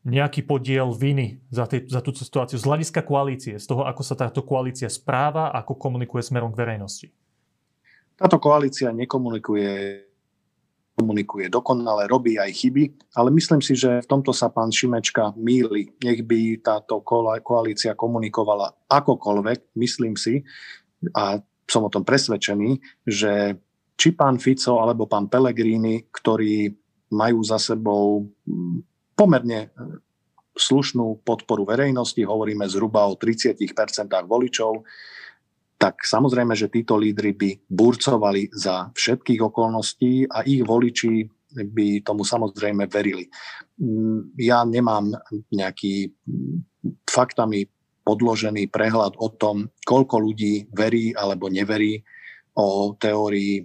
nejaký 0.00 0.48
podiel 0.48 0.96
viny 0.96 1.44
za, 1.52 1.68
tý, 1.68 1.84
za 1.84 2.00
túto 2.00 2.24
situáciu 2.24 2.56
z 2.56 2.64
hľadiska 2.64 3.04
koalície, 3.04 3.60
z 3.60 3.66
toho, 3.68 3.84
ako 3.84 4.00
sa 4.00 4.16
táto 4.16 4.40
koalícia 4.40 4.88
správa, 4.88 5.52
ako 5.52 5.76
komunikuje 5.76 6.24
smerom 6.24 6.52
k 6.56 6.60
verejnosti? 6.60 7.06
Táto 8.16 8.40
koalícia 8.40 8.92
nekomunikuje 8.92 10.04
komunikuje 11.00 11.48
dokonale, 11.48 12.04
robí 12.04 12.36
aj 12.36 12.52
chyby, 12.52 12.84
ale 13.16 13.32
myslím 13.32 13.64
si, 13.64 13.72
že 13.72 14.04
v 14.04 14.10
tomto 14.10 14.36
sa 14.36 14.52
pán 14.52 14.68
Šimečka 14.68 15.32
míli. 15.32 15.96
Nech 16.04 16.20
by 16.28 16.60
táto 16.60 17.00
koalícia 17.40 17.96
komunikovala 17.96 18.76
akokoľvek, 18.84 19.80
myslím 19.80 20.20
si, 20.20 20.44
a 21.16 21.40
som 21.64 21.88
o 21.88 21.92
tom 21.92 22.04
presvedčený, 22.04 22.76
že 23.08 23.56
či 23.96 24.12
pán 24.12 24.36
Fico 24.36 24.76
alebo 24.76 25.08
pán 25.08 25.32
Pellegrini, 25.32 26.04
ktorí 26.12 26.68
majú 27.16 27.40
za 27.40 27.56
sebou 27.56 28.28
mm, 28.44 28.78
pomerne 29.20 29.68
slušnú 30.56 31.20
podporu 31.20 31.68
verejnosti, 31.68 32.24
hovoríme 32.24 32.64
zhruba 32.72 33.04
o 33.04 33.20
30% 33.20 33.68
voličov, 34.24 34.80
tak 35.76 36.04
samozrejme, 36.04 36.56
že 36.56 36.72
títo 36.72 36.96
lídry 36.96 37.36
by 37.36 37.50
burcovali 37.68 38.52
za 38.52 38.88
všetkých 38.92 39.40
okolností 39.44 40.28
a 40.28 40.44
ich 40.44 40.64
voliči 40.64 41.28
by 41.52 42.00
tomu 42.00 42.24
samozrejme 42.24 42.88
verili. 42.88 43.28
Mm, 43.80 44.36
ja 44.40 44.64
nemám 44.64 45.12
nejaký 45.52 46.12
faktami 47.04 47.68
podložený 48.04 48.72
prehľad 48.72 49.16
o 49.20 49.28
tom, 49.32 49.68
koľko 49.84 50.16
ľudí 50.20 50.68
verí 50.72 51.12
alebo 51.12 51.48
neverí 51.52 52.00
o 52.56 52.96
teórii, 52.96 53.64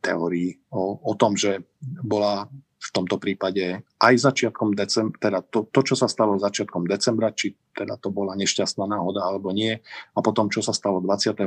teórii 0.00 0.52
o, 0.72 1.00
o 1.00 1.12
tom, 1.16 1.36
že 1.36 1.64
bola 2.04 2.48
tomto 2.94 3.18
prípade 3.18 3.82
aj 3.98 4.14
začiatkom 4.14 4.78
decembra, 4.78 5.18
teda 5.18 5.38
to, 5.42 5.66
to, 5.74 5.80
čo 5.82 5.98
sa 5.98 6.06
stalo 6.06 6.38
začiatkom 6.38 6.86
decembra, 6.86 7.34
či 7.34 7.58
teda 7.74 7.98
to 7.98 8.14
bola 8.14 8.38
nešťastná 8.38 8.86
náhoda 8.86 9.26
alebo 9.26 9.50
nie, 9.50 9.74
a 10.14 10.18
potom, 10.22 10.46
čo 10.46 10.62
sa 10.62 10.70
stalo 10.70 11.02
29. 11.02 11.42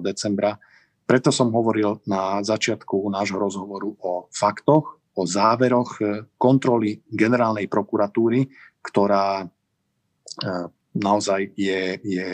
decembra. 0.00 0.56
Preto 1.04 1.28
som 1.28 1.52
hovoril 1.52 2.00
na 2.08 2.40
začiatku 2.40 3.12
nášho 3.12 3.36
rozhovoru 3.36 3.92
o 4.00 4.32
faktoch, 4.32 4.96
o 5.18 5.22
záveroch 5.28 5.90
e, 6.00 6.04
kontroly 6.40 7.04
generálnej 7.08 7.68
prokuratúry, 7.68 8.48
ktorá 8.80 9.44
e, 9.44 9.46
naozaj 10.96 11.52
je, 11.58 11.98
je 12.00 12.28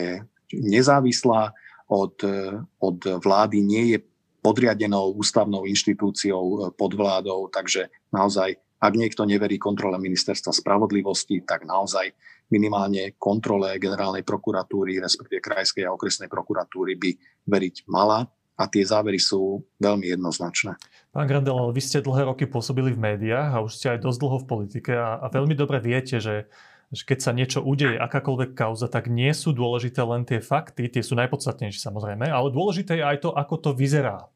nezávislá 0.53 1.55
od, 1.87 2.19
e, 2.23 2.61
od 2.83 2.99
vlády, 3.19 3.63
nie 3.63 3.95
je 3.95 3.99
podriadenou 4.45 5.17
ústavnou 5.17 5.65
inštitúciou 5.65 6.43
e, 6.45 6.57
pod 6.77 6.93
vládou, 6.93 7.49
takže 7.49 7.89
naozaj, 8.13 8.53
ak 8.77 8.93
niekto 8.93 9.25
neverí 9.25 9.57
kontrole 9.57 9.97
ministerstva 9.97 10.53
spravodlivosti, 10.53 11.41
tak 11.41 11.65
naozaj 11.65 12.13
minimálne 12.53 13.17
kontrole 13.17 13.81
generálnej 13.81 14.21
prokuratúry, 14.21 15.01
respektíve 15.01 15.41
krajskej 15.41 15.89
a 15.89 15.93
okresnej 15.97 16.29
prokuratúry 16.29 16.93
by 16.93 17.09
veriť 17.49 17.89
mala. 17.89 18.29
A 18.55 18.71
tie 18.71 18.87
závery 18.87 19.19
sú 19.19 19.67
veľmi 19.83 20.15
jednoznačné. 20.15 20.79
Pán 21.11 21.27
Grandel, 21.27 21.75
vy 21.75 21.81
ste 21.83 21.99
dlhé 21.99 22.23
roky 22.23 22.47
pôsobili 22.47 22.95
v 22.95 23.03
médiách 23.03 23.51
a 23.51 23.59
už 23.59 23.75
ste 23.75 23.91
aj 23.91 24.07
dosť 24.07 24.19
dlho 24.23 24.37
v 24.39 24.47
politike 24.47 24.91
a, 24.95 25.19
a 25.19 25.27
veľmi 25.27 25.59
dobre 25.59 25.83
viete, 25.83 26.23
že 26.23 26.47
že 26.93 27.03
keď 27.03 27.19
sa 27.19 27.31
niečo 27.33 27.59
udeje, 27.65 27.97
akákoľvek 27.97 28.53
kauza, 28.53 28.85
tak 28.85 29.09
nie 29.09 29.33
sú 29.33 29.51
dôležité 29.51 30.05
len 30.05 30.21
tie 30.21 30.37
fakty, 30.37 30.85
tie 30.87 31.01
sú 31.01 31.17
najpodstatnejšie 31.17 31.81
samozrejme, 31.81 32.29
ale 32.29 32.53
dôležité 32.53 33.01
je 33.01 33.03
aj 33.03 33.17
to, 33.25 33.29
ako 33.33 33.55
to 33.57 33.71
vyzerá 33.73 34.29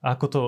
ako 0.00 0.26
to, 0.32 0.40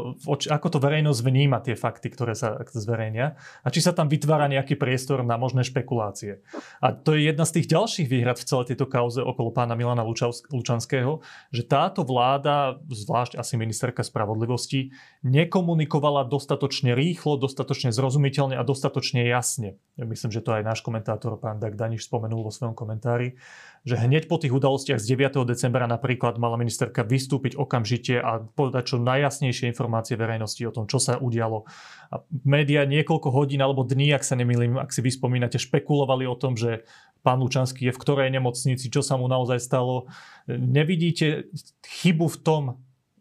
ako 0.49 0.69
to 0.73 0.79
verejnosť 0.81 1.21
vníma 1.21 1.61
tie 1.61 1.77
fakty, 1.77 2.09
ktoré 2.09 2.33
sa 2.33 2.57
zverejnia 2.73 3.37
a 3.61 3.69
či 3.69 3.85
sa 3.85 3.93
tam 3.93 4.09
vytvára 4.09 4.49
nejaký 4.49 4.81
priestor 4.81 5.21
na 5.21 5.37
možné 5.37 5.61
špekulácie. 5.61 6.41
A 6.81 6.97
to 6.97 7.13
je 7.13 7.29
jedna 7.29 7.45
z 7.45 7.61
tých 7.61 7.69
ďalších 7.69 8.09
výhrad 8.09 8.41
v 8.41 8.49
celej 8.49 8.73
tejto 8.73 8.89
kauze 8.89 9.21
okolo 9.21 9.53
pána 9.53 9.77
Milana 9.77 10.01
Lučanského, 10.49 11.21
že 11.53 11.63
táto 11.69 12.01
vláda, 12.01 12.81
zvlášť 12.89 13.37
asi 13.37 13.61
ministerka 13.61 14.01
spravodlivosti, 14.01 14.97
nekomunikovala 15.21 16.25
dostatočne 16.33 16.97
rýchlo, 16.97 17.37
dostatočne 17.37 17.93
zrozumiteľne 17.93 18.57
a 18.57 18.65
dostatočne 18.65 19.29
jasne. 19.29 19.77
Ja 20.01 20.09
myslím, 20.09 20.33
že 20.33 20.41
to 20.41 20.57
aj 20.57 20.65
náš 20.65 20.81
komentátor 20.81 21.37
pán 21.37 21.61
Dag 21.61 21.77
Daniš 21.77 22.09
spomenul 22.09 22.41
vo 22.41 22.53
svojom 22.53 22.73
komentári, 22.73 23.37
že 23.83 23.99
hneď 23.99 24.31
po 24.31 24.39
tých 24.39 24.55
udalostiach 24.55 25.03
z 25.03 25.19
9. 25.19 25.43
decembra 25.43 25.91
napríklad 25.91 26.39
mala 26.39 26.55
ministerka 26.55 27.03
vystúpiť 27.03 27.59
okamžite 27.59 28.15
a 28.23 28.39
povedať 28.39 28.95
čo 28.95 29.03
najjasnejšie 29.03 29.75
informácie 29.75 30.15
verejnosti 30.15 30.63
o 30.63 30.75
tom, 30.75 30.87
čo 30.87 31.03
sa 31.03 31.19
udialo. 31.19 31.67
A 32.15 32.23
média 32.47 32.87
niekoľko 32.87 33.35
hodín 33.35 33.59
alebo 33.59 33.83
dní, 33.83 34.15
ak 34.15 34.23
sa 34.23 34.39
nemýlim, 34.39 34.79
ak 34.79 34.95
si 34.95 35.03
vyspomínate, 35.03 35.59
špekulovali 35.59 36.31
o 36.31 36.39
tom, 36.39 36.55
že 36.55 36.87
pán 37.27 37.43
Lučanský 37.43 37.91
je 37.91 37.95
v 37.95 38.03
ktorej 38.03 38.31
nemocnici, 38.31 38.87
čo 38.87 39.03
sa 39.03 39.19
mu 39.19 39.27
naozaj 39.27 39.59
stalo. 39.59 40.07
Nevidíte 40.47 41.51
chybu 41.83 42.27
v 42.31 42.39
tom, 42.39 42.63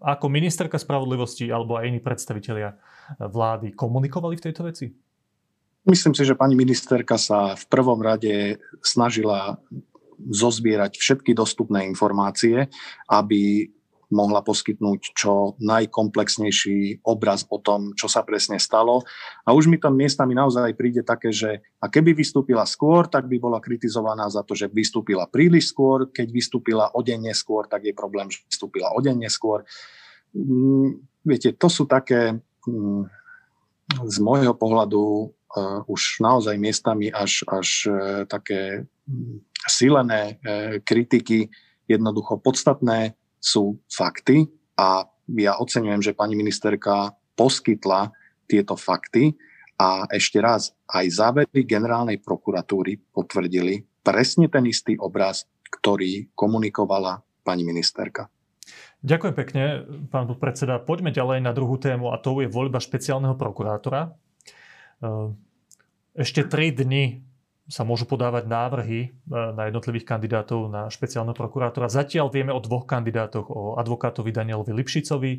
ako 0.02 0.30
ministerka 0.30 0.82
spravodlivosti 0.82 1.50
alebo 1.50 1.78
aj 1.78 1.90
iní 1.90 2.02
predstavitelia 2.02 2.78
vlády 3.18 3.74
komunikovali 3.74 4.38
v 4.38 4.46
tejto 4.50 4.62
veci? 4.66 4.86
Myslím 5.82 6.14
si, 6.14 6.22
že 6.26 6.38
pani 6.38 6.54
ministerka 6.54 7.18
sa 7.18 7.58
v 7.58 7.66
prvom 7.66 7.98
rade 8.02 8.62
snažila 8.86 9.58
zozbierať 10.30 11.00
všetky 11.00 11.34
dostupné 11.34 11.88
informácie, 11.90 12.70
aby 13.10 13.72
mohla 14.12 14.44
poskytnúť 14.44 15.16
čo 15.16 15.56
najkomplexnejší 15.64 17.02
obraz 17.08 17.48
o 17.48 17.58
tom, 17.58 17.96
čo 17.96 18.12
sa 18.12 18.22
presne 18.28 18.60
stalo. 18.60 19.08
A 19.48 19.56
už 19.56 19.72
mi 19.72 19.80
tam 19.80 19.96
miestami 19.96 20.36
naozaj 20.36 20.76
príde 20.76 21.02
také, 21.02 21.32
že 21.32 21.64
a 21.80 21.88
keby 21.88 22.12
vystúpila 22.12 22.68
skôr, 22.68 23.08
tak 23.08 23.32
by 23.32 23.40
bola 23.40 23.64
kritizovaná 23.64 24.28
za 24.28 24.44
to, 24.44 24.54
že 24.54 24.68
vystúpila 24.70 25.26
príliš 25.32 25.72
skôr. 25.72 26.12
Keď 26.12 26.28
vystúpila 26.28 26.92
o 26.92 27.00
deň 27.00 27.32
neskôr, 27.32 27.66
tak 27.72 27.88
je 27.88 27.96
problém, 27.96 28.28
že 28.28 28.44
vystúpila 28.46 28.92
o 28.92 29.00
deň 29.00 29.16
neskôr. 29.16 29.64
Mm, 30.36 31.00
viete, 31.24 31.56
to 31.56 31.72
sú 31.72 31.88
také 31.88 32.36
mm, 32.68 33.04
z 34.08 34.18
môjho 34.20 34.56
pohľadu 34.56 35.04
uh, 35.32 35.84
už 35.88 36.20
naozaj 36.24 36.56
miestami 36.60 37.12
až, 37.12 37.48
až 37.48 37.70
uh, 37.88 37.96
také 38.28 38.88
silené 39.68 40.22
e, 40.22 40.34
kritiky. 40.82 41.50
Jednoducho 41.88 42.40
podstatné 42.40 43.16
sú 43.42 43.82
fakty 43.90 44.48
a 44.78 45.06
ja 45.38 45.58
oceňujem, 45.60 46.02
že 46.02 46.18
pani 46.18 46.36
ministerka 46.36 47.16
poskytla 47.36 48.12
tieto 48.48 48.76
fakty 48.76 49.36
a 49.82 50.06
ešte 50.12 50.38
raz, 50.38 50.76
aj 50.86 51.06
závery 51.10 51.66
generálnej 51.66 52.22
prokuratúry 52.22 53.02
potvrdili 53.10 53.82
presne 54.06 54.46
ten 54.52 54.68
istý 54.70 54.94
obraz, 55.00 55.50
ktorý 55.72 56.30
komunikovala 56.38 57.24
pani 57.42 57.66
ministerka. 57.66 58.30
Ďakujem 59.02 59.34
pekne, 59.34 59.64
pán 60.14 60.30
predseda. 60.38 60.78
Poďme 60.78 61.10
ďalej 61.10 61.42
na 61.42 61.50
druhú 61.58 61.82
tému 61.82 62.14
a 62.14 62.22
to 62.22 62.38
je 62.46 62.50
voľba 62.52 62.78
špeciálneho 62.78 63.34
prokurátora. 63.34 64.14
Ešte 66.14 66.46
tri 66.46 66.70
dni 66.70 67.31
sa 67.72 67.88
môžu 67.88 68.04
podávať 68.04 68.52
návrhy 68.52 69.00
e, 69.00 69.10
na 69.32 69.72
jednotlivých 69.72 70.04
kandidátov 70.04 70.68
na 70.68 70.92
špeciálneho 70.92 71.32
prokurátora. 71.32 71.88
Zatiaľ 71.88 72.28
vieme 72.28 72.52
o 72.52 72.60
dvoch 72.60 72.84
kandidátoch, 72.84 73.48
o 73.48 73.80
advokátovi 73.80 74.36
Danielovi 74.36 74.76
Lipšicovi 74.76 75.34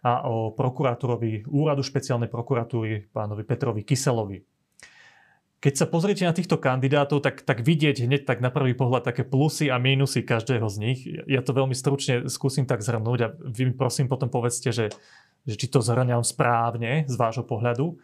a 0.00 0.24
o 0.24 0.56
prokurátorovi 0.56 1.44
úradu 1.52 1.84
špeciálnej 1.84 2.32
prokuratúry 2.32 3.12
pánovi 3.12 3.44
Petrovi 3.44 3.84
Kyselovi. 3.84 4.40
Keď 5.56 5.74
sa 5.74 5.86
pozriete 5.88 6.24
na 6.24 6.36
týchto 6.36 6.60
kandidátov, 6.60 7.24
tak, 7.24 7.42
tak 7.42 7.64
vidieť 7.64 8.04
hneď 8.04 8.22
tak 8.28 8.44
na 8.44 8.52
prvý 8.52 8.76
pohľad 8.76 9.08
také 9.08 9.24
plusy 9.24 9.72
a 9.72 9.80
mínusy 9.80 10.22
každého 10.22 10.68
z 10.68 10.76
nich. 10.78 11.00
Ja 11.26 11.40
to 11.40 11.56
veľmi 11.56 11.72
stručne 11.72 12.28
skúsim 12.28 12.68
tak 12.68 12.84
zhrnúť 12.84 13.20
a 13.24 13.32
vy 13.34 13.72
mi 13.72 13.74
prosím 13.74 14.06
potom 14.06 14.28
povedzte, 14.28 14.70
že, 14.70 14.92
že 15.48 15.54
či 15.56 15.66
to 15.66 15.80
zhrňam 15.80 16.22
správne 16.22 17.08
z 17.08 17.14
vášho 17.16 17.42
pohľadu 17.42 17.98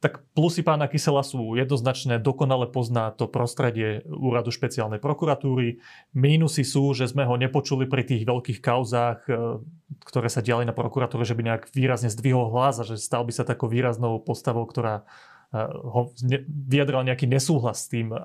tak 0.00 0.24
plusy 0.32 0.64
pána 0.64 0.88
Kysela 0.88 1.20
sú 1.20 1.60
jednoznačné, 1.60 2.24
dokonale 2.24 2.64
pozná 2.72 3.12
to 3.12 3.28
prostredie 3.28 4.00
úradu 4.08 4.48
špeciálnej 4.48 4.96
prokuratúry. 4.96 5.84
Mínusy 6.16 6.64
sú, 6.64 6.96
že 6.96 7.04
sme 7.04 7.28
ho 7.28 7.36
nepočuli 7.36 7.84
pri 7.84 8.08
tých 8.08 8.24
veľkých 8.24 8.64
kauzách, 8.64 9.28
e, 9.28 9.60
ktoré 10.08 10.32
sa 10.32 10.40
diali 10.40 10.64
na 10.64 10.72
prokuratúre, 10.72 11.28
že 11.28 11.36
by 11.36 11.42
nejak 11.44 11.62
výrazne 11.76 12.08
zdvihol 12.08 12.48
hlas 12.48 12.80
a 12.80 12.88
že 12.88 12.96
stal 12.96 13.28
by 13.28 13.32
sa 13.36 13.44
takou 13.44 13.68
výraznou 13.68 14.24
postavou, 14.24 14.64
ktorá 14.64 15.04
e, 15.52 15.68
ho 15.68 16.16
vyjadral 16.48 17.04
nejaký 17.04 17.28
nesúhlas 17.28 17.84
s 17.84 17.92
tým, 17.92 18.16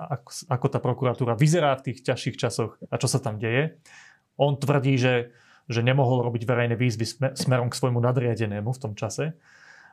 ako 0.48 0.66
tá 0.72 0.80
prokuratúra 0.80 1.36
vyzerá 1.36 1.76
v 1.76 1.92
tých 1.92 2.08
ťažších 2.08 2.40
časoch 2.40 2.80
a 2.88 2.96
čo 2.96 3.12
sa 3.12 3.20
tam 3.20 3.36
deje. 3.36 3.84
On 4.40 4.56
tvrdí, 4.56 4.96
že, 4.96 5.36
že 5.68 5.84
nemohol 5.84 6.24
robiť 6.24 6.48
verejné 6.48 6.80
výzvy 6.80 7.36
smerom 7.36 7.68
k 7.68 7.76
svojmu 7.84 8.00
nadriadenému 8.00 8.72
v 8.72 8.80
tom 8.80 8.96
čase. 8.96 9.36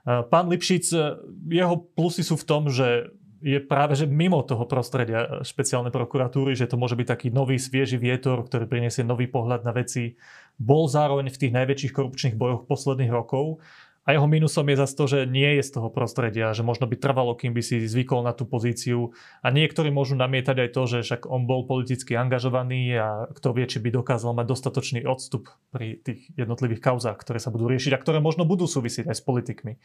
Eh, 0.03 0.23
pán 0.27 0.51
Lipšic, 0.51 0.85
eh, 0.93 1.15
jeho 1.63 1.79
plusy 1.95 2.27
sú 2.27 2.35
v 2.35 2.47
tom, 2.47 2.67
že 2.67 3.15
je 3.43 3.59
práve 3.59 3.99
že 3.99 4.07
mimo 4.07 4.43
toho 4.43 4.67
prostredia 4.67 5.21
eh, 5.23 5.29
špeciálnej 5.47 5.95
prokuratúry, 5.95 6.59
že 6.59 6.67
to 6.67 6.75
môže 6.75 6.99
byť 6.99 7.07
taký 7.07 7.29
nový, 7.31 7.55
svieži 7.55 8.03
vietor, 8.03 8.43
ktorý 8.43 8.67
priniesie 8.67 9.07
nový 9.07 9.31
pohľad 9.31 9.63
na 9.63 9.71
veci. 9.71 10.19
Bol 10.59 10.91
zároveň 10.91 11.31
v 11.31 11.39
tých 11.39 11.55
najväčších 11.55 11.95
korupčných 11.95 12.35
bojoch 12.35 12.67
posledných 12.67 13.15
rokov 13.15 13.63
a 14.03 14.19
jeho 14.19 14.27
mínusom 14.27 14.67
je 14.67 14.77
zase 14.83 14.95
to, 14.99 15.05
že 15.07 15.19
nie 15.31 15.47
je 15.59 15.63
z 15.63 15.79
toho 15.79 15.87
prostredia, 15.87 16.51
že 16.51 16.67
možno 16.67 16.91
by 16.91 16.99
trvalo, 16.99 17.39
kým 17.39 17.55
by 17.55 17.63
si 17.63 17.87
zvykol 17.87 18.27
na 18.27 18.35
tú 18.35 18.51
pozíciu. 18.51 19.15
A 19.47 19.55
niektorí 19.55 19.95
môžu 19.95 20.19
namietať 20.19 20.57
aj 20.59 20.71
to, 20.75 20.83
že 20.91 20.99
však 21.07 21.31
on 21.31 21.47
bol 21.47 21.63
politicky 21.71 22.19
angažovaný 22.19 22.99
a 22.99 23.31
kto 23.31 23.55
vie, 23.55 23.63
či 23.71 23.79
by 23.79 23.95
dokázal 23.95 24.35
mať 24.35 24.47
dostatočný 24.51 25.01
odstup 25.07 25.55
pri 25.71 26.03
tých 26.03 26.35
jednotlivých 26.35 26.83
kauzách, 26.83 27.15
ktoré 27.15 27.39
sa 27.39 27.55
budú 27.55 27.71
riešiť 27.71 27.95
a 27.95 28.03
ktoré 28.03 28.19
možno 28.19 28.43
budú 28.43 28.67
súvisieť 28.67 29.07
aj 29.07 29.17
s 29.17 29.23
politikmi. 29.23 29.79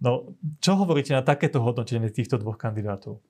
No, 0.00 0.32
čo 0.64 0.80
hovoríte 0.80 1.12
na 1.12 1.20
takéto 1.20 1.60
hodnotenie 1.60 2.08
týchto 2.08 2.40
dvoch 2.40 2.56
kandidátov? 2.56 3.20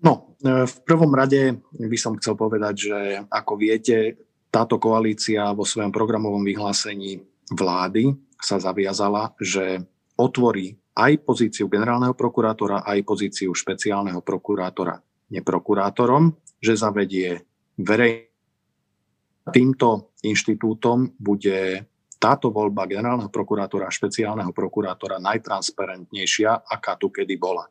No, 0.00 0.32
e, 0.40 0.64
v 0.64 0.76
prvom 0.88 1.12
rade 1.12 1.60
by 1.76 1.98
som 2.00 2.16
chcel 2.16 2.40
povedať, 2.40 2.74
že 2.88 2.96
ako 3.28 3.52
viete, 3.60 4.16
táto 4.48 4.80
koalícia 4.80 5.52
vo 5.52 5.68
svojom 5.68 5.92
programovom 5.92 6.40
vyhlásení 6.40 7.20
vlády 7.52 8.16
sa 8.38 8.62
zaviazala, 8.62 9.34
že 9.42 9.82
otvorí 10.18 10.78
aj 10.98 11.22
pozíciu 11.22 11.70
generálneho 11.70 12.14
prokurátora, 12.14 12.82
aj 12.82 12.98
pozíciu 13.06 13.54
špeciálneho 13.54 14.18
prokurátora 14.22 14.98
neprokurátorom, 15.30 16.34
že 16.58 16.74
zavedie 16.74 17.46
verej. 17.78 18.30
Týmto 19.48 20.12
inštitútom 20.26 21.16
bude 21.16 21.86
táto 22.18 22.50
voľba 22.50 22.90
generálneho 22.90 23.30
prokurátora 23.30 23.88
a 23.88 23.94
špeciálneho 23.94 24.50
prokurátora 24.50 25.22
najtransparentnejšia, 25.22 26.66
aká 26.66 26.98
tu 26.98 27.14
kedy 27.14 27.38
bola. 27.38 27.70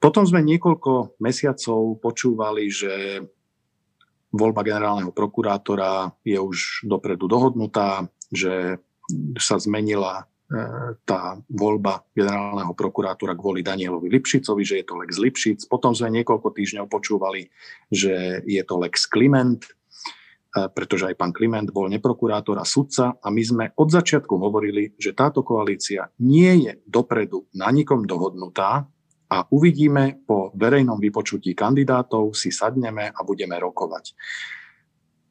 Potom 0.00 0.26
sme 0.26 0.42
niekoľko 0.42 1.20
mesiacov 1.22 2.00
počúvali, 2.02 2.66
že 2.66 3.22
voľba 4.32 4.64
generálneho 4.64 5.12
prokurátora 5.12 6.10
je 6.24 6.40
už 6.40 6.88
dopredu 6.88 7.28
dohodnutá, 7.28 8.08
že 8.32 8.80
sa 9.38 9.56
zmenila 9.60 10.22
e, 10.22 10.24
tá 11.04 11.38
voľba 11.48 12.04
generálneho 12.12 12.72
prokurátora 12.72 13.36
kvôli 13.36 13.60
Danielovi 13.60 14.08
Lipšicovi, 14.08 14.62
že 14.64 14.82
je 14.82 14.86
to 14.86 14.98
Lex 14.98 15.10
Lipšic. 15.16 15.58
Potom 15.68 15.92
sme 15.92 16.22
niekoľko 16.22 16.52
týždňov 16.52 16.86
počúvali, 16.88 17.48
že 17.88 18.44
je 18.44 18.62
to 18.64 18.74
Lex 18.80 19.06
Kliment, 19.08 19.62
e, 19.62 19.70
pretože 20.72 21.08
aj 21.08 21.18
pán 21.18 21.32
Kliment 21.32 21.70
bol 21.70 21.88
neprokurátor 21.88 22.58
a 22.58 22.66
sudca 22.66 23.16
a 23.16 23.28
my 23.28 23.42
sme 23.42 23.64
od 23.78 23.88
začiatku 23.88 24.34
hovorili, 24.36 24.96
že 24.96 25.16
táto 25.16 25.40
koalícia 25.46 26.10
nie 26.20 26.68
je 26.68 26.72
dopredu 26.88 27.48
na 27.56 27.72
nikom 27.72 28.04
dohodnutá 28.04 28.88
a 29.32 29.48
uvidíme 29.48 30.20
po 30.28 30.52
verejnom 30.52 31.00
vypočutí 31.00 31.56
kandidátov, 31.56 32.36
si 32.36 32.52
sadneme 32.52 33.08
a 33.08 33.20
budeme 33.24 33.56
rokovať. 33.56 34.12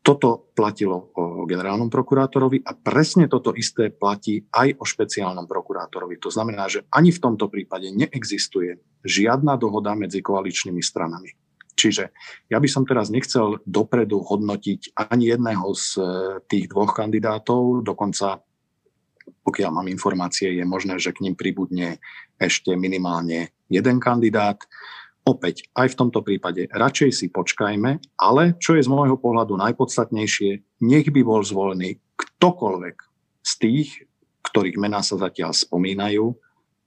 Toto 0.01 0.49
platilo 0.57 1.13
o 1.13 1.45
generálnom 1.45 1.85
prokurátorovi 1.85 2.65
a 2.65 2.73
presne 2.73 3.29
toto 3.29 3.53
isté 3.53 3.93
platí 3.93 4.41
aj 4.49 4.81
o 4.81 4.85
špeciálnom 4.85 5.45
prokurátorovi. 5.45 6.17
To 6.25 6.33
znamená, 6.33 6.65
že 6.65 6.89
ani 6.89 7.13
v 7.13 7.21
tomto 7.21 7.53
prípade 7.53 7.93
neexistuje 7.93 8.81
žiadna 9.05 9.61
dohoda 9.61 9.93
medzi 9.93 10.25
koaličnými 10.25 10.81
stranami. 10.81 11.37
Čiže 11.77 12.13
ja 12.49 12.57
by 12.57 12.67
som 12.69 12.83
teraz 12.85 13.13
nechcel 13.13 13.61
dopredu 13.65 14.25
hodnotiť 14.25 14.97
ani 14.97 15.33
jedného 15.33 15.69
z 15.73 15.87
e, 15.97 16.03
tých 16.45 16.65
dvoch 16.69 16.93
kandidátov, 16.93 17.81
dokonca 17.81 18.41
pokiaľ 19.41 19.69
mám 19.81 19.87
informácie, 19.89 20.53
je 20.53 20.65
možné, 20.65 20.97
že 21.01 21.13
k 21.13 21.25
ním 21.25 21.33
pribudne 21.37 21.97
ešte 22.37 22.73
minimálne 22.77 23.53
jeden 23.69 23.97
kandidát. 23.97 24.61
Opäť, 25.21 25.69
aj 25.77 25.93
v 25.93 25.99
tomto 26.01 26.25
prípade 26.25 26.65
radšej 26.73 27.11
si 27.13 27.27
počkajme, 27.29 28.17
ale 28.17 28.57
čo 28.57 28.73
je 28.73 28.81
z 28.81 28.89
môjho 28.89 29.21
pohľadu 29.21 29.53
najpodstatnejšie, 29.53 30.81
nech 30.81 31.07
by 31.13 31.21
bol 31.21 31.45
zvolený 31.45 32.01
ktokoľvek 32.17 32.95
z 33.45 33.51
tých, 33.61 33.89
ktorých 34.49 34.81
mená 34.81 35.05
sa 35.05 35.21
zatiaľ 35.21 35.53
spomínajú, 35.53 36.33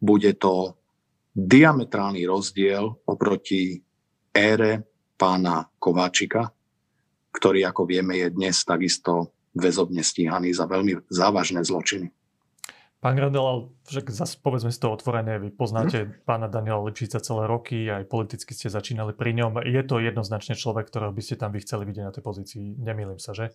bude 0.02 0.34
to 0.34 0.74
diametrálny 1.34 2.26
rozdiel 2.26 2.98
oproti 3.06 3.78
ére 4.34 4.82
pána 5.14 5.70
Kováčika, 5.78 6.50
ktorý, 7.30 7.66
ako 7.70 7.86
vieme, 7.86 8.18
je 8.18 8.34
dnes 8.34 8.54
takisto 8.66 9.34
väzobne 9.54 10.02
stíhaný 10.02 10.50
za 10.54 10.66
veľmi 10.66 11.06
závažné 11.06 11.62
zločiny. 11.62 12.10
Pán 13.04 13.20
Grandel, 13.20 13.68
však 13.84 14.08
zase 14.08 14.40
povedzme 14.40 14.72
si 14.72 14.80
to 14.80 14.88
otvorené, 14.88 15.36
vy 15.36 15.52
poznáte 15.52 16.08
hm? 16.08 16.24
pána 16.24 16.48
Daniela 16.48 16.80
Lipšica 16.88 17.20
celé 17.20 17.44
roky, 17.44 17.84
aj 17.84 18.08
politicky 18.08 18.56
ste 18.56 18.72
začínali 18.72 19.12
pri 19.12 19.36
ňom. 19.36 19.60
Je 19.60 19.84
to 19.84 20.00
jednoznačne 20.00 20.56
človek, 20.56 20.88
ktorého 20.88 21.12
by 21.12 21.20
ste 21.20 21.36
tam 21.36 21.52
vy 21.52 21.60
chceli 21.60 21.84
vidieť 21.84 22.04
na 22.08 22.16
tej 22.16 22.24
pozícii, 22.24 22.80
nemýlim 22.80 23.20
sa, 23.20 23.36
že? 23.36 23.52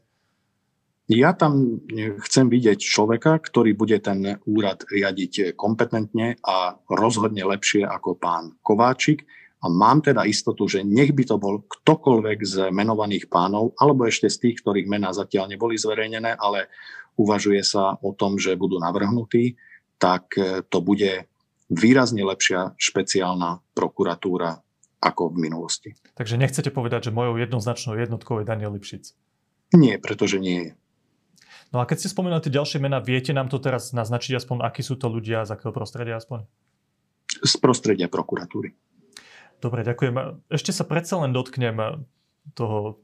Ja 1.09 1.33
tam 1.33 1.81
chcem 2.29 2.53
vidieť 2.53 2.77
človeka, 2.77 3.41
ktorý 3.41 3.73
bude 3.73 3.97
ten 3.97 4.37
úrad 4.45 4.85
riadiť 4.85 5.57
kompetentne 5.57 6.37
a 6.45 6.77
rozhodne 6.85 7.41
lepšie 7.41 7.81
ako 7.81 8.21
pán 8.21 8.53
Kováčik. 8.61 9.25
A 9.59 9.67
mám 9.67 9.99
teda 9.99 10.23
istotu, 10.23 10.71
že 10.71 10.87
nech 10.87 11.11
by 11.11 11.25
to 11.25 11.35
bol 11.35 11.65
ktokoľvek 11.65 12.39
z 12.45 12.55
menovaných 12.71 13.27
pánov, 13.27 13.75
alebo 13.75 14.07
ešte 14.07 14.31
z 14.31 14.37
tých, 14.39 14.63
ktorých 14.63 14.87
mená 14.87 15.11
zatiaľ 15.11 15.51
neboli 15.51 15.75
zverejnené, 15.75 16.37
ale 16.37 16.71
uvažuje 17.19 17.59
sa 17.67 17.99
o 17.99 18.15
tom, 18.15 18.39
že 18.39 18.55
budú 18.55 18.79
navrhnutí, 18.79 19.59
tak 19.99 20.39
e, 20.39 20.63
to 20.63 20.79
bude 20.79 21.27
výrazne 21.67 22.23
lepšia 22.23 22.79
špeciálna 22.79 23.59
prokuratúra 23.75 24.63
ako 25.03 25.35
v 25.35 25.37
minulosti. 25.51 25.89
Takže 26.15 26.39
nechcete 26.39 26.71
povedať, 26.71 27.11
že 27.11 27.15
mojou 27.15 27.35
jednoznačnou 27.35 27.99
jednotkou 27.99 28.39
je 28.39 28.47
Daniel 28.47 28.71
Lipšic? 28.75 29.15
Nie, 29.75 29.99
pretože 29.99 30.39
nie 30.39 30.71
je. 30.71 30.73
No 31.69 31.77
a 31.77 31.85
keď 31.85 32.01
ste 32.01 32.09
spomínali 32.09 32.41
tie 32.41 32.55
ďalšie 32.55 32.81
mená, 32.81 32.97
viete 32.97 33.29
nám 33.29 33.51
to 33.53 33.61
teraz 33.61 33.93
naznačiť 33.93 34.41
aspoň, 34.41 34.65
akí 34.65 34.81
sú 34.81 34.97
to 34.97 35.05
ľudia, 35.05 35.45
z 35.45 35.53
akého 35.53 35.69
prostredia 35.69 36.17
aspoň? 36.17 36.49
Z 37.45 37.61
prostredia 37.61 38.09
prokuratúry. 38.09 38.73
Dobre, 39.61 39.85
ďakujem. 39.85 40.41
Ešte 40.49 40.73
sa 40.73 40.87
predsa 40.87 41.21
len 41.21 41.29
dotknem 41.29 42.07
toho 42.57 43.03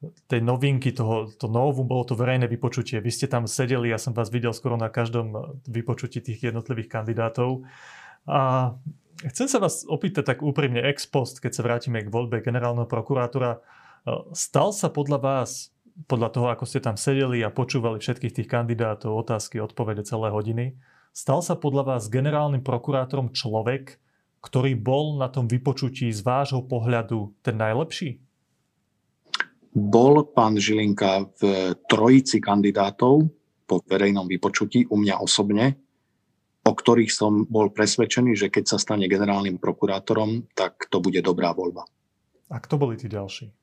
tej 0.00 0.40
novinky, 0.40 0.96
toho, 0.96 1.28
to 1.36 1.44
novú, 1.44 1.84
bolo 1.84 2.08
to 2.08 2.16
verejné 2.16 2.48
vypočutie. 2.48 3.04
Vy 3.04 3.12
ste 3.12 3.28
tam 3.28 3.44
sedeli, 3.44 3.92
ja 3.92 4.00
som 4.00 4.16
vás 4.16 4.32
videl 4.32 4.56
skoro 4.56 4.80
na 4.80 4.88
každom 4.88 5.60
vypočutí 5.68 6.24
tých 6.24 6.40
jednotlivých 6.40 6.88
kandidátov. 6.88 7.68
A 8.24 8.72
chcem 9.28 9.44
sa 9.44 9.60
vás 9.60 9.84
opýtať 9.84 10.24
tak 10.32 10.38
úprimne 10.40 10.80
ex 10.80 11.04
post, 11.04 11.44
keď 11.44 11.52
sa 11.52 11.64
vrátime 11.68 12.00
k 12.00 12.08
voľbe 12.08 12.40
generálneho 12.40 12.88
prokurátora. 12.88 13.60
Stal 14.32 14.72
sa 14.72 14.88
podľa 14.88 15.20
vás, 15.20 15.68
podľa 16.08 16.32
toho, 16.32 16.46
ako 16.48 16.64
ste 16.64 16.80
tam 16.80 16.96
sedeli 16.96 17.44
a 17.44 17.52
počúvali 17.52 18.00
všetkých 18.00 18.40
tých 18.40 18.48
kandidátov, 18.48 19.12
otázky, 19.12 19.60
odpovede 19.60 20.00
celé 20.08 20.32
hodiny, 20.32 20.80
stal 21.12 21.44
sa 21.44 21.60
podľa 21.60 21.92
vás 21.92 22.08
generálnym 22.08 22.64
prokurátorom 22.64 23.36
človek, 23.36 24.00
ktorý 24.40 24.80
bol 24.80 25.20
na 25.20 25.28
tom 25.28 25.44
vypočutí 25.44 26.08
z 26.08 26.24
vášho 26.24 26.64
pohľadu 26.64 27.36
ten 27.44 27.60
najlepší? 27.60 28.29
Bol 29.70 30.26
pán 30.34 30.58
Žilinka 30.58 31.30
v 31.38 31.74
trojici 31.86 32.42
kandidátov 32.42 33.30
po 33.70 33.78
verejnom 33.86 34.26
vypočutí 34.26 34.90
u 34.90 34.98
mňa 34.98 35.22
osobne, 35.22 35.78
o 36.66 36.72
ktorých 36.74 37.12
som 37.14 37.46
bol 37.46 37.70
presvedčený, 37.70 38.34
že 38.34 38.50
keď 38.50 38.74
sa 38.74 38.82
stane 38.82 39.06
generálnym 39.06 39.62
prokurátorom, 39.62 40.50
tak 40.58 40.90
to 40.90 40.98
bude 40.98 41.22
dobrá 41.22 41.54
voľba. 41.54 41.86
A 42.50 42.58
kto 42.58 42.82
boli 42.82 42.98
tí 42.98 43.06
ďalší? 43.06 43.54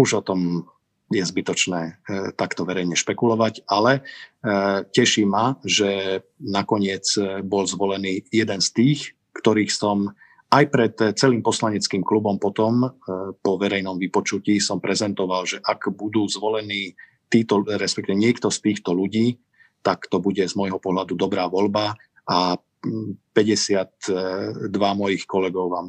Už 0.00 0.08
o 0.18 0.22
tom 0.24 0.64
je 1.12 1.20
zbytočné 1.20 1.80
e, 1.84 1.92
takto 2.32 2.64
verejne 2.64 2.96
špekulovať, 2.96 3.68
ale 3.68 4.00
e, 4.00 4.02
teší 4.88 5.28
ma, 5.28 5.60
že 5.60 6.24
nakoniec 6.40 7.04
e, 7.20 7.44
bol 7.44 7.68
zvolený 7.68 8.24
jeden 8.32 8.64
z 8.64 8.68
tých, 8.72 9.00
ktorých 9.36 9.70
som 9.70 10.16
aj 10.54 10.64
pred 10.70 10.94
celým 11.18 11.42
poslaneckým 11.42 12.06
klubom 12.06 12.38
potom 12.38 12.86
po 13.42 13.52
verejnom 13.58 13.98
vypočutí 13.98 14.62
som 14.62 14.78
prezentoval, 14.78 15.42
že 15.50 15.58
ak 15.58 15.90
budú 15.90 16.30
zvolení 16.30 16.94
títo, 17.26 17.66
respektíve 17.66 18.14
niekto 18.14 18.54
z 18.54 18.62
týchto 18.62 18.94
ľudí, 18.94 19.34
tak 19.82 20.06
to 20.06 20.22
bude 20.22 20.38
z 20.38 20.54
môjho 20.54 20.78
pohľadu 20.78 21.18
dobrá 21.18 21.50
voľba 21.50 21.98
a 22.30 22.54
52 23.34 24.70
mojich 24.72 25.24
kolegov 25.24 25.72
vám 25.72 25.86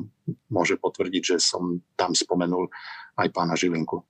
môže 0.50 0.80
potvrdiť, 0.80 1.36
že 1.36 1.38
som 1.44 1.84
tam 1.94 2.16
spomenul 2.16 2.72
aj 3.20 3.28
pána 3.36 3.54
Žilinku. 3.54 4.02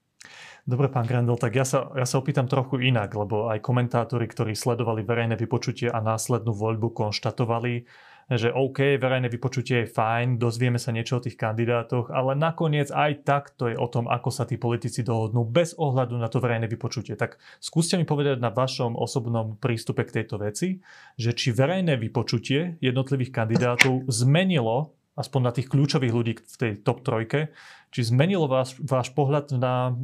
Dobre, 0.65 0.89
pán 0.89 1.05
Grendel, 1.05 1.37
tak 1.37 1.53
ja 1.53 1.61
sa, 1.61 1.93
ja 1.93 2.09
sa 2.09 2.17
opýtam 2.17 2.49
trochu 2.49 2.81
inak, 2.81 3.13
lebo 3.13 3.53
aj 3.53 3.61
komentátori, 3.61 4.25
ktorí 4.25 4.57
sledovali 4.57 5.05
verejné 5.05 5.37
vypočutie 5.37 5.93
a 5.93 6.01
následnú 6.01 6.57
voľbu, 6.57 6.89
konštatovali, 6.89 7.85
že 8.25 8.49
OK, 8.49 8.97
verejné 8.97 9.29
vypočutie 9.29 9.85
je 9.85 9.91
fajn, 9.93 10.41
dozvieme 10.41 10.81
sa 10.81 10.89
niečo 10.89 11.21
o 11.21 11.23
tých 11.23 11.37
kandidátoch, 11.37 12.09
ale 12.09 12.33
nakoniec 12.33 12.89
aj 12.89 13.21
tak 13.21 13.53
to 13.53 13.69
je 13.69 13.77
o 13.77 13.85
tom, 13.85 14.09
ako 14.09 14.33
sa 14.33 14.49
tí 14.49 14.57
politici 14.57 15.05
dohodnú 15.05 15.45
bez 15.45 15.77
ohľadu 15.77 16.17
na 16.17 16.25
to 16.25 16.41
verejné 16.41 16.65
vypočutie. 16.65 17.13
Tak 17.13 17.37
skúste 17.61 18.01
mi 18.01 18.05
povedať 18.09 18.41
na 18.41 18.49
vašom 18.49 18.97
osobnom 18.97 19.61
prístupe 19.61 20.01
k 20.09 20.21
tejto 20.21 20.41
veci, 20.41 20.81
že 21.21 21.37
či 21.37 21.53
verejné 21.53 22.01
vypočutie 22.01 22.81
jednotlivých 22.81 23.29
kandidátov 23.29 24.09
zmenilo 24.09 24.97
aspoň 25.15 25.41
na 25.45 25.51
tých 25.53 25.71
kľúčových 25.71 26.11
ľudí 26.11 26.33
v 26.35 26.55
tej 26.59 26.71
top 26.83 27.05
trojke, 27.05 27.53
či 27.93 27.99
zmenilo 28.03 28.51
váš, 28.51 28.75
váš 28.83 29.13
pohľad 29.15 29.55
na 29.55 29.95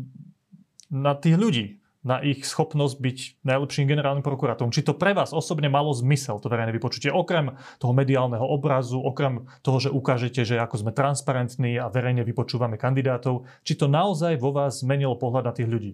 na 0.91 1.15
tých 1.15 1.39
ľudí, 1.39 1.80
na 2.01 2.17
ich 2.25 2.41
schopnosť 2.41 2.95
byť 2.97 3.17
najlepším 3.45 3.85
generálnym 3.85 4.25
prokurátorom. 4.25 4.73
Či 4.73 4.81
to 4.81 4.97
pre 4.97 5.13
vás 5.13 5.37
osobne 5.37 5.69
malo 5.69 5.93
zmysel, 5.93 6.41
to 6.41 6.49
verejné 6.49 6.73
vypočutie, 6.73 7.13
okrem 7.13 7.53
toho 7.77 7.93
mediálneho 7.93 8.41
obrazu, 8.41 8.97
okrem 8.97 9.45
toho, 9.61 9.77
že 9.77 9.93
ukážete, 9.93 10.41
že 10.41 10.57
ako 10.57 10.81
sme 10.81 10.91
transparentní 10.97 11.77
a 11.77 11.93
verejne 11.93 12.25
vypočúvame 12.25 12.81
kandidátov, 12.81 13.45
či 13.61 13.77
to 13.77 13.85
naozaj 13.85 14.33
vo 14.41 14.49
vás 14.49 14.81
zmenilo 14.81 15.13
pohľad 15.13 15.45
na 15.45 15.53
tých 15.53 15.69
ľudí? 15.69 15.91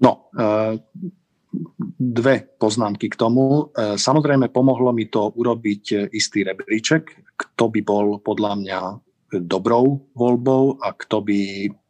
No, 0.00 0.32
e, 0.32 0.80
dve 2.00 2.48
poznámky 2.56 3.12
k 3.12 3.16
tomu. 3.16 3.72
E, 3.76 4.00
samozrejme, 4.00 4.48
pomohlo 4.48 4.92
mi 4.96 5.08
to 5.12 5.36
urobiť 5.36 6.12
istý 6.16 6.48
rebríček, 6.48 7.36
kto 7.36 7.68
by 7.68 7.80
bol 7.84 8.06
podľa 8.24 8.52
mňa 8.56 8.80
dobrou 9.44 10.06
voľbou 10.16 10.80
a 10.80 10.96
kto 10.96 11.20
by 11.20 11.40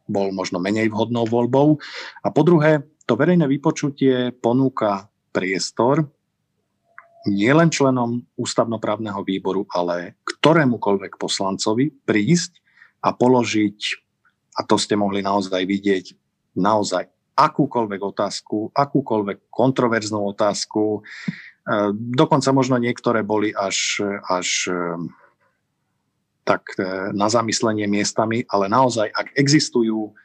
bol 0.07 0.31
možno 0.31 0.57
menej 0.57 0.89
vhodnou 0.89 1.27
voľbou. 1.27 1.77
A 2.23 2.27
po 2.31 2.41
druhé, 2.41 2.83
to 3.07 3.19
verejné 3.19 3.47
vypočutie 3.47 4.31
ponúka 4.35 5.11
priestor 5.35 6.07
nielen 7.27 7.67
členom 7.67 8.23
ústavnoprávneho 8.39 9.21
výboru, 9.21 9.67
ale 9.75 10.15
ktorémukoľvek 10.23 11.19
poslancovi 11.19 11.91
prísť 12.07 12.63
a 13.03 13.11
položiť, 13.11 13.79
a 14.57 14.61
to 14.63 14.79
ste 14.79 14.95
mohli 14.95 15.19
naozaj 15.19 15.59
vidieť, 15.67 16.05
naozaj 16.57 17.11
akúkoľvek 17.37 18.01
otázku, 18.01 18.73
akúkoľvek 18.73 19.53
kontroverznú 19.53 20.33
otázku. 20.33 20.97
E, 20.97 20.99
dokonca 21.93 22.49
možno 22.49 22.81
niektoré 22.81 23.21
boli 23.21 23.53
až, 23.53 24.01
až 24.25 24.71
tak 26.47 26.63
e, 26.79 27.11
na 27.11 27.27
zamyslenie 27.27 27.91
miestami, 27.91 28.47
ale 28.47 28.71
naozaj, 28.71 29.11
ak 29.11 29.35
existujú 29.35 30.15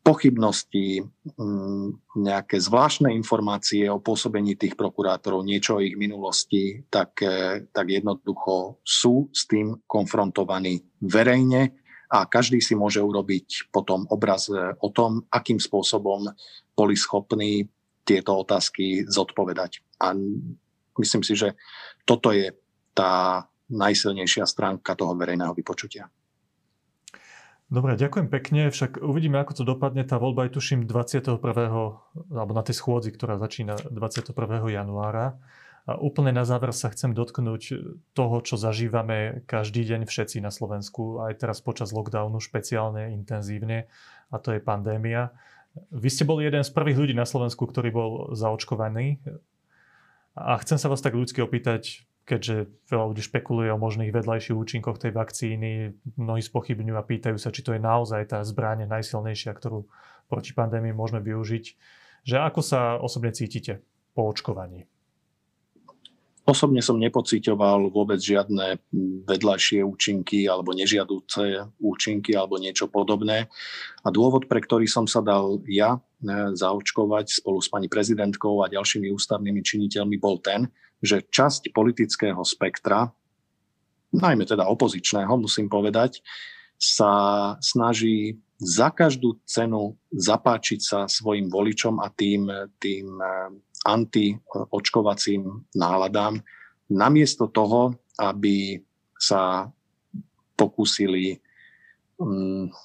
pochybnosti, 0.00 1.04
mm, 1.36 2.16
nejaké 2.24 2.56
zvláštne 2.56 3.12
informácie 3.12 3.84
o 3.92 4.00
pôsobení 4.00 4.56
tých 4.56 4.72
prokurátorov, 4.72 5.44
niečo 5.44 5.76
o 5.76 5.84
ich 5.84 5.92
minulosti, 6.00 6.88
tak, 6.88 7.20
e, 7.20 7.68
tak 7.68 7.86
jednoducho 7.92 8.80
sú 8.80 9.28
s 9.28 9.44
tým 9.44 9.84
konfrontovaní 9.84 10.80
verejne 11.04 11.76
a 12.08 12.24
každý 12.24 12.64
si 12.64 12.72
môže 12.72 13.04
urobiť 13.04 13.68
potom 13.68 14.08
obraz 14.08 14.48
e, 14.48 14.56
o 14.56 14.88
tom, 14.88 15.28
akým 15.28 15.60
spôsobom 15.60 16.32
boli 16.72 16.96
schopní 16.96 17.68
tieto 18.08 18.40
otázky 18.40 19.04
zodpovedať. 19.04 19.84
A 20.00 20.16
myslím 20.96 21.20
si, 21.20 21.36
že 21.36 21.52
toto 22.08 22.32
je 22.32 22.56
tá 22.96 23.44
najsilnejšia 23.70 24.44
stránka 24.44 24.98
toho 24.98 25.14
verejného 25.14 25.54
vypočutia. 25.54 26.10
Dobre, 27.70 27.94
ďakujem 27.94 28.26
pekne, 28.26 28.66
však 28.74 28.98
uvidíme, 28.98 29.38
ako 29.38 29.62
to 29.62 29.64
dopadne. 29.64 30.02
Tá 30.02 30.18
voľba 30.18 30.50
je 30.50 30.58
tuším 30.58 30.90
21. 30.90 31.38
alebo 32.34 32.52
na 32.52 32.62
tej 32.66 32.74
schôdzi, 32.74 33.14
ktorá 33.14 33.38
začína 33.38 33.78
21. 33.94 34.34
januára. 34.74 35.38
A 35.86 35.94
úplne 35.96 36.34
na 36.34 36.42
záver 36.42 36.74
sa 36.74 36.90
chcem 36.90 37.14
dotknúť 37.14 37.62
toho, 38.12 38.36
čo 38.42 38.58
zažívame 38.58 39.46
každý 39.46 39.86
deň 39.86 40.04
všetci 40.04 40.42
na 40.42 40.50
Slovensku, 40.50 41.22
aj 41.22 41.40
teraz 41.40 41.62
počas 41.62 41.94
lockdownu 41.94 42.42
špeciálne, 42.42 43.14
intenzívne, 43.14 43.86
a 44.28 44.36
to 44.42 44.50
je 44.50 44.60
pandémia. 44.60 45.30
Vy 45.94 46.10
ste 46.10 46.26
boli 46.26 46.44
jeden 46.44 46.66
z 46.66 46.74
prvých 46.74 46.98
ľudí 46.98 47.14
na 47.14 47.24
Slovensku, 47.24 47.64
ktorý 47.70 47.90
bol 47.94 48.10
zaočkovaný. 48.34 49.22
A 50.34 50.58
chcem 50.62 50.78
sa 50.78 50.90
vás 50.90 51.02
tak 51.02 51.14
ľudsky 51.14 51.38
opýtať, 51.38 52.02
keďže 52.30 52.70
veľa 52.86 53.10
ľudí 53.10 53.26
špekuluje 53.26 53.74
o 53.74 53.82
možných 53.82 54.14
vedľajších 54.14 54.54
účinkoch 54.54 55.02
tej 55.02 55.10
vakcíny, 55.10 55.98
mnohí 56.14 56.38
spochybňujú 56.38 56.94
a 56.94 57.02
pýtajú 57.02 57.34
sa, 57.42 57.50
či 57.50 57.66
to 57.66 57.74
je 57.74 57.82
naozaj 57.82 58.30
tá 58.30 58.38
zbráň 58.46 58.86
najsilnejšia, 58.86 59.50
ktorú 59.50 59.90
proti 60.30 60.54
pandémii 60.54 60.94
môžeme 60.94 61.18
využiť. 61.26 61.64
Že 62.22 62.36
ako 62.46 62.60
sa 62.62 62.80
osobne 63.02 63.34
cítite 63.34 63.82
po 64.14 64.30
očkovaní? 64.30 64.86
Osobne 66.46 66.82
som 66.82 66.98
nepocitoval 66.98 67.90
vôbec 67.94 68.18
žiadne 68.18 68.78
vedľajšie 69.26 69.86
účinky 69.86 70.50
alebo 70.50 70.74
nežiadúce 70.74 71.66
účinky 71.78 72.34
alebo 72.34 72.58
niečo 72.58 72.90
podobné. 72.90 73.46
A 74.02 74.08
dôvod, 74.10 74.50
pre 74.50 74.58
ktorý 74.58 74.86
som 74.90 75.06
sa 75.06 75.22
dal 75.22 75.62
ja 75.70 75.94
e, 75.94 76.00
zaočkovať 76.56 77.38
spolu 77.38 77.62
s 77.62 77.70
pani 77.70 77.86
prezidentkou 77.86 78.66
a 78.66 78.72
ďalšími 78.72 79.12
ústavnými 79.14 79.62
činiteľmi 79.62 80.16
bol 80.18 80.42
ten, 80.42 80.66
že 81.00 81.24
časť 81.26 81.72
politického 81.72 82.40
spektra, 82.44 83.08
najmä 84.12 84.44
teda 84.44 84.68
opozičného, 84.68 85.32
musím 85.40 85.66
povedať, 85.72 86.20
sa 86.80 87.12
snaží 87.60 88.40
za 88.60 88.92
každú 88.92 89.40
cenu 89.48 89.96
zapáčiť 90.12 90.80
sa 90.80 90.98
svojim 91.08 91.48
voličom 91.48 92.00
a 92.00 92.12
tým, 92.12 92.48
tým 92.76 93.06
eh, 93.20 93.28
antiočkovacím 93.88 95.72
náladám, 95.72 96.40
namiesto 96.92 97.48
toho, 97.48 97.96
aby 98.20 98.80
sa 99.16 99.68
pokúsili 100.56 101.40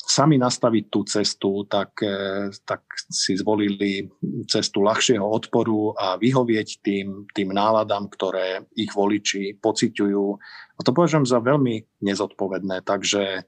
sami 0.07 0.39
nastaviť 0.39 0.83
tú 0.87 1.03
cestu, 1.03 1.67
tak, 1.67 1.99
e, 1.99 2.47
tak 2.63 2.87
si 3.11 3.35
zvolili 3.35 4.07
cestu 4.47 4.79
ľahšieho 4.79 5.23
odporu 5.23 5.91
a 5.91 6.15
vyhovieť 6.15 6.69
tým, 6.79 7.27
tým 7.35 7.51
náladám, 7.51 8.07
ktoré 8.07 8.63
ich 8.79 8.95
voliči 8.95 9.59
pociťujú. 9.59 10.25
A 10.75 10.79
to 10.79 10.91
považujem 10.95 11.27
za 11.27 11.43
veľmi 11.43 11.83
nezodpovedné. 11.99 12.87
Takže 12.87 13.43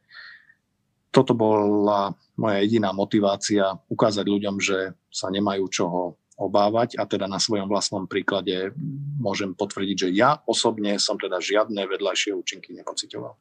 toto 1.15 1.31
bola 1.31 2.11
moja 2.35 2.57
jediná 2.61 2.91
motivácia 2.91 3.71
ukázať 3.87 4.25
ľuďom, 4.27 4.59
že 4.59 4.91
sa 5.07 5.31
nemajú 5.31 5.63
čoho 5.71 6.19
obávať 6.37 7.01
a 7.01 7.09
teda 7.09 7.25
na 7.25 7.41
svojom 7.41 7.65
vlastnom 7.65 8.05
príklade 8.05 8.69
môžem 9.17 9.57
potvrdiť, 9.57 9.97
že 9.97 10.09
ja 10.13 10.37
osobne 10.45 11.01
som 11.01 11.17
teda 11.17 11.41
žiadne 11.41 11.81
vedľajšie 11.89 12.37
účinky 12.37 12.77
nepocitoval. 12.77 13.33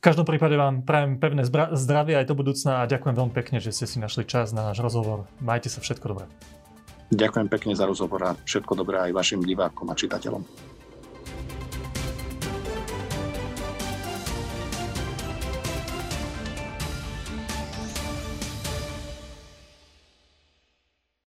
V 0.00 0.08
každom 0.08 0.24
prípade 0.24 0.56
vám 0.56 0.80
prajem 0.80 1.20
pevné 1.20 1.44
zdravie 1.76 2.16
aj 2.16 2.24
do 2.24 2.32
budúcna 2.32 2.80
a 2.80 2.88
ďakujem 2.88 3.20
veľmi 3.20 3.34
pekne, 3.36 3.60
že 3.60 3.68
ste 3.68 3.84
si 3.84 4.00
našli 4.00 4.24
čas 4.24 4.48
na 4.56 4.64
náš 4.72 4.80
rozhovor. 4.80 5.28
Majte 5.44 5.68
sa 5.68 5.84
všetko 5.84 6.06
dobré. 6.08 6.24
Ďakujem 7.12 7.52
pekne 7.52 7.76
za 7.76 7.84
rozhovor 7.84 8.20
a 8.24 8.32
všetko 8.32 8.80
dobré 8.80 8.96
aj 8.96 9.12
vašim 9.12 9.44
divákom 9.44 9.92
a 9.92 9.94
čitateľom. 9.94 10.40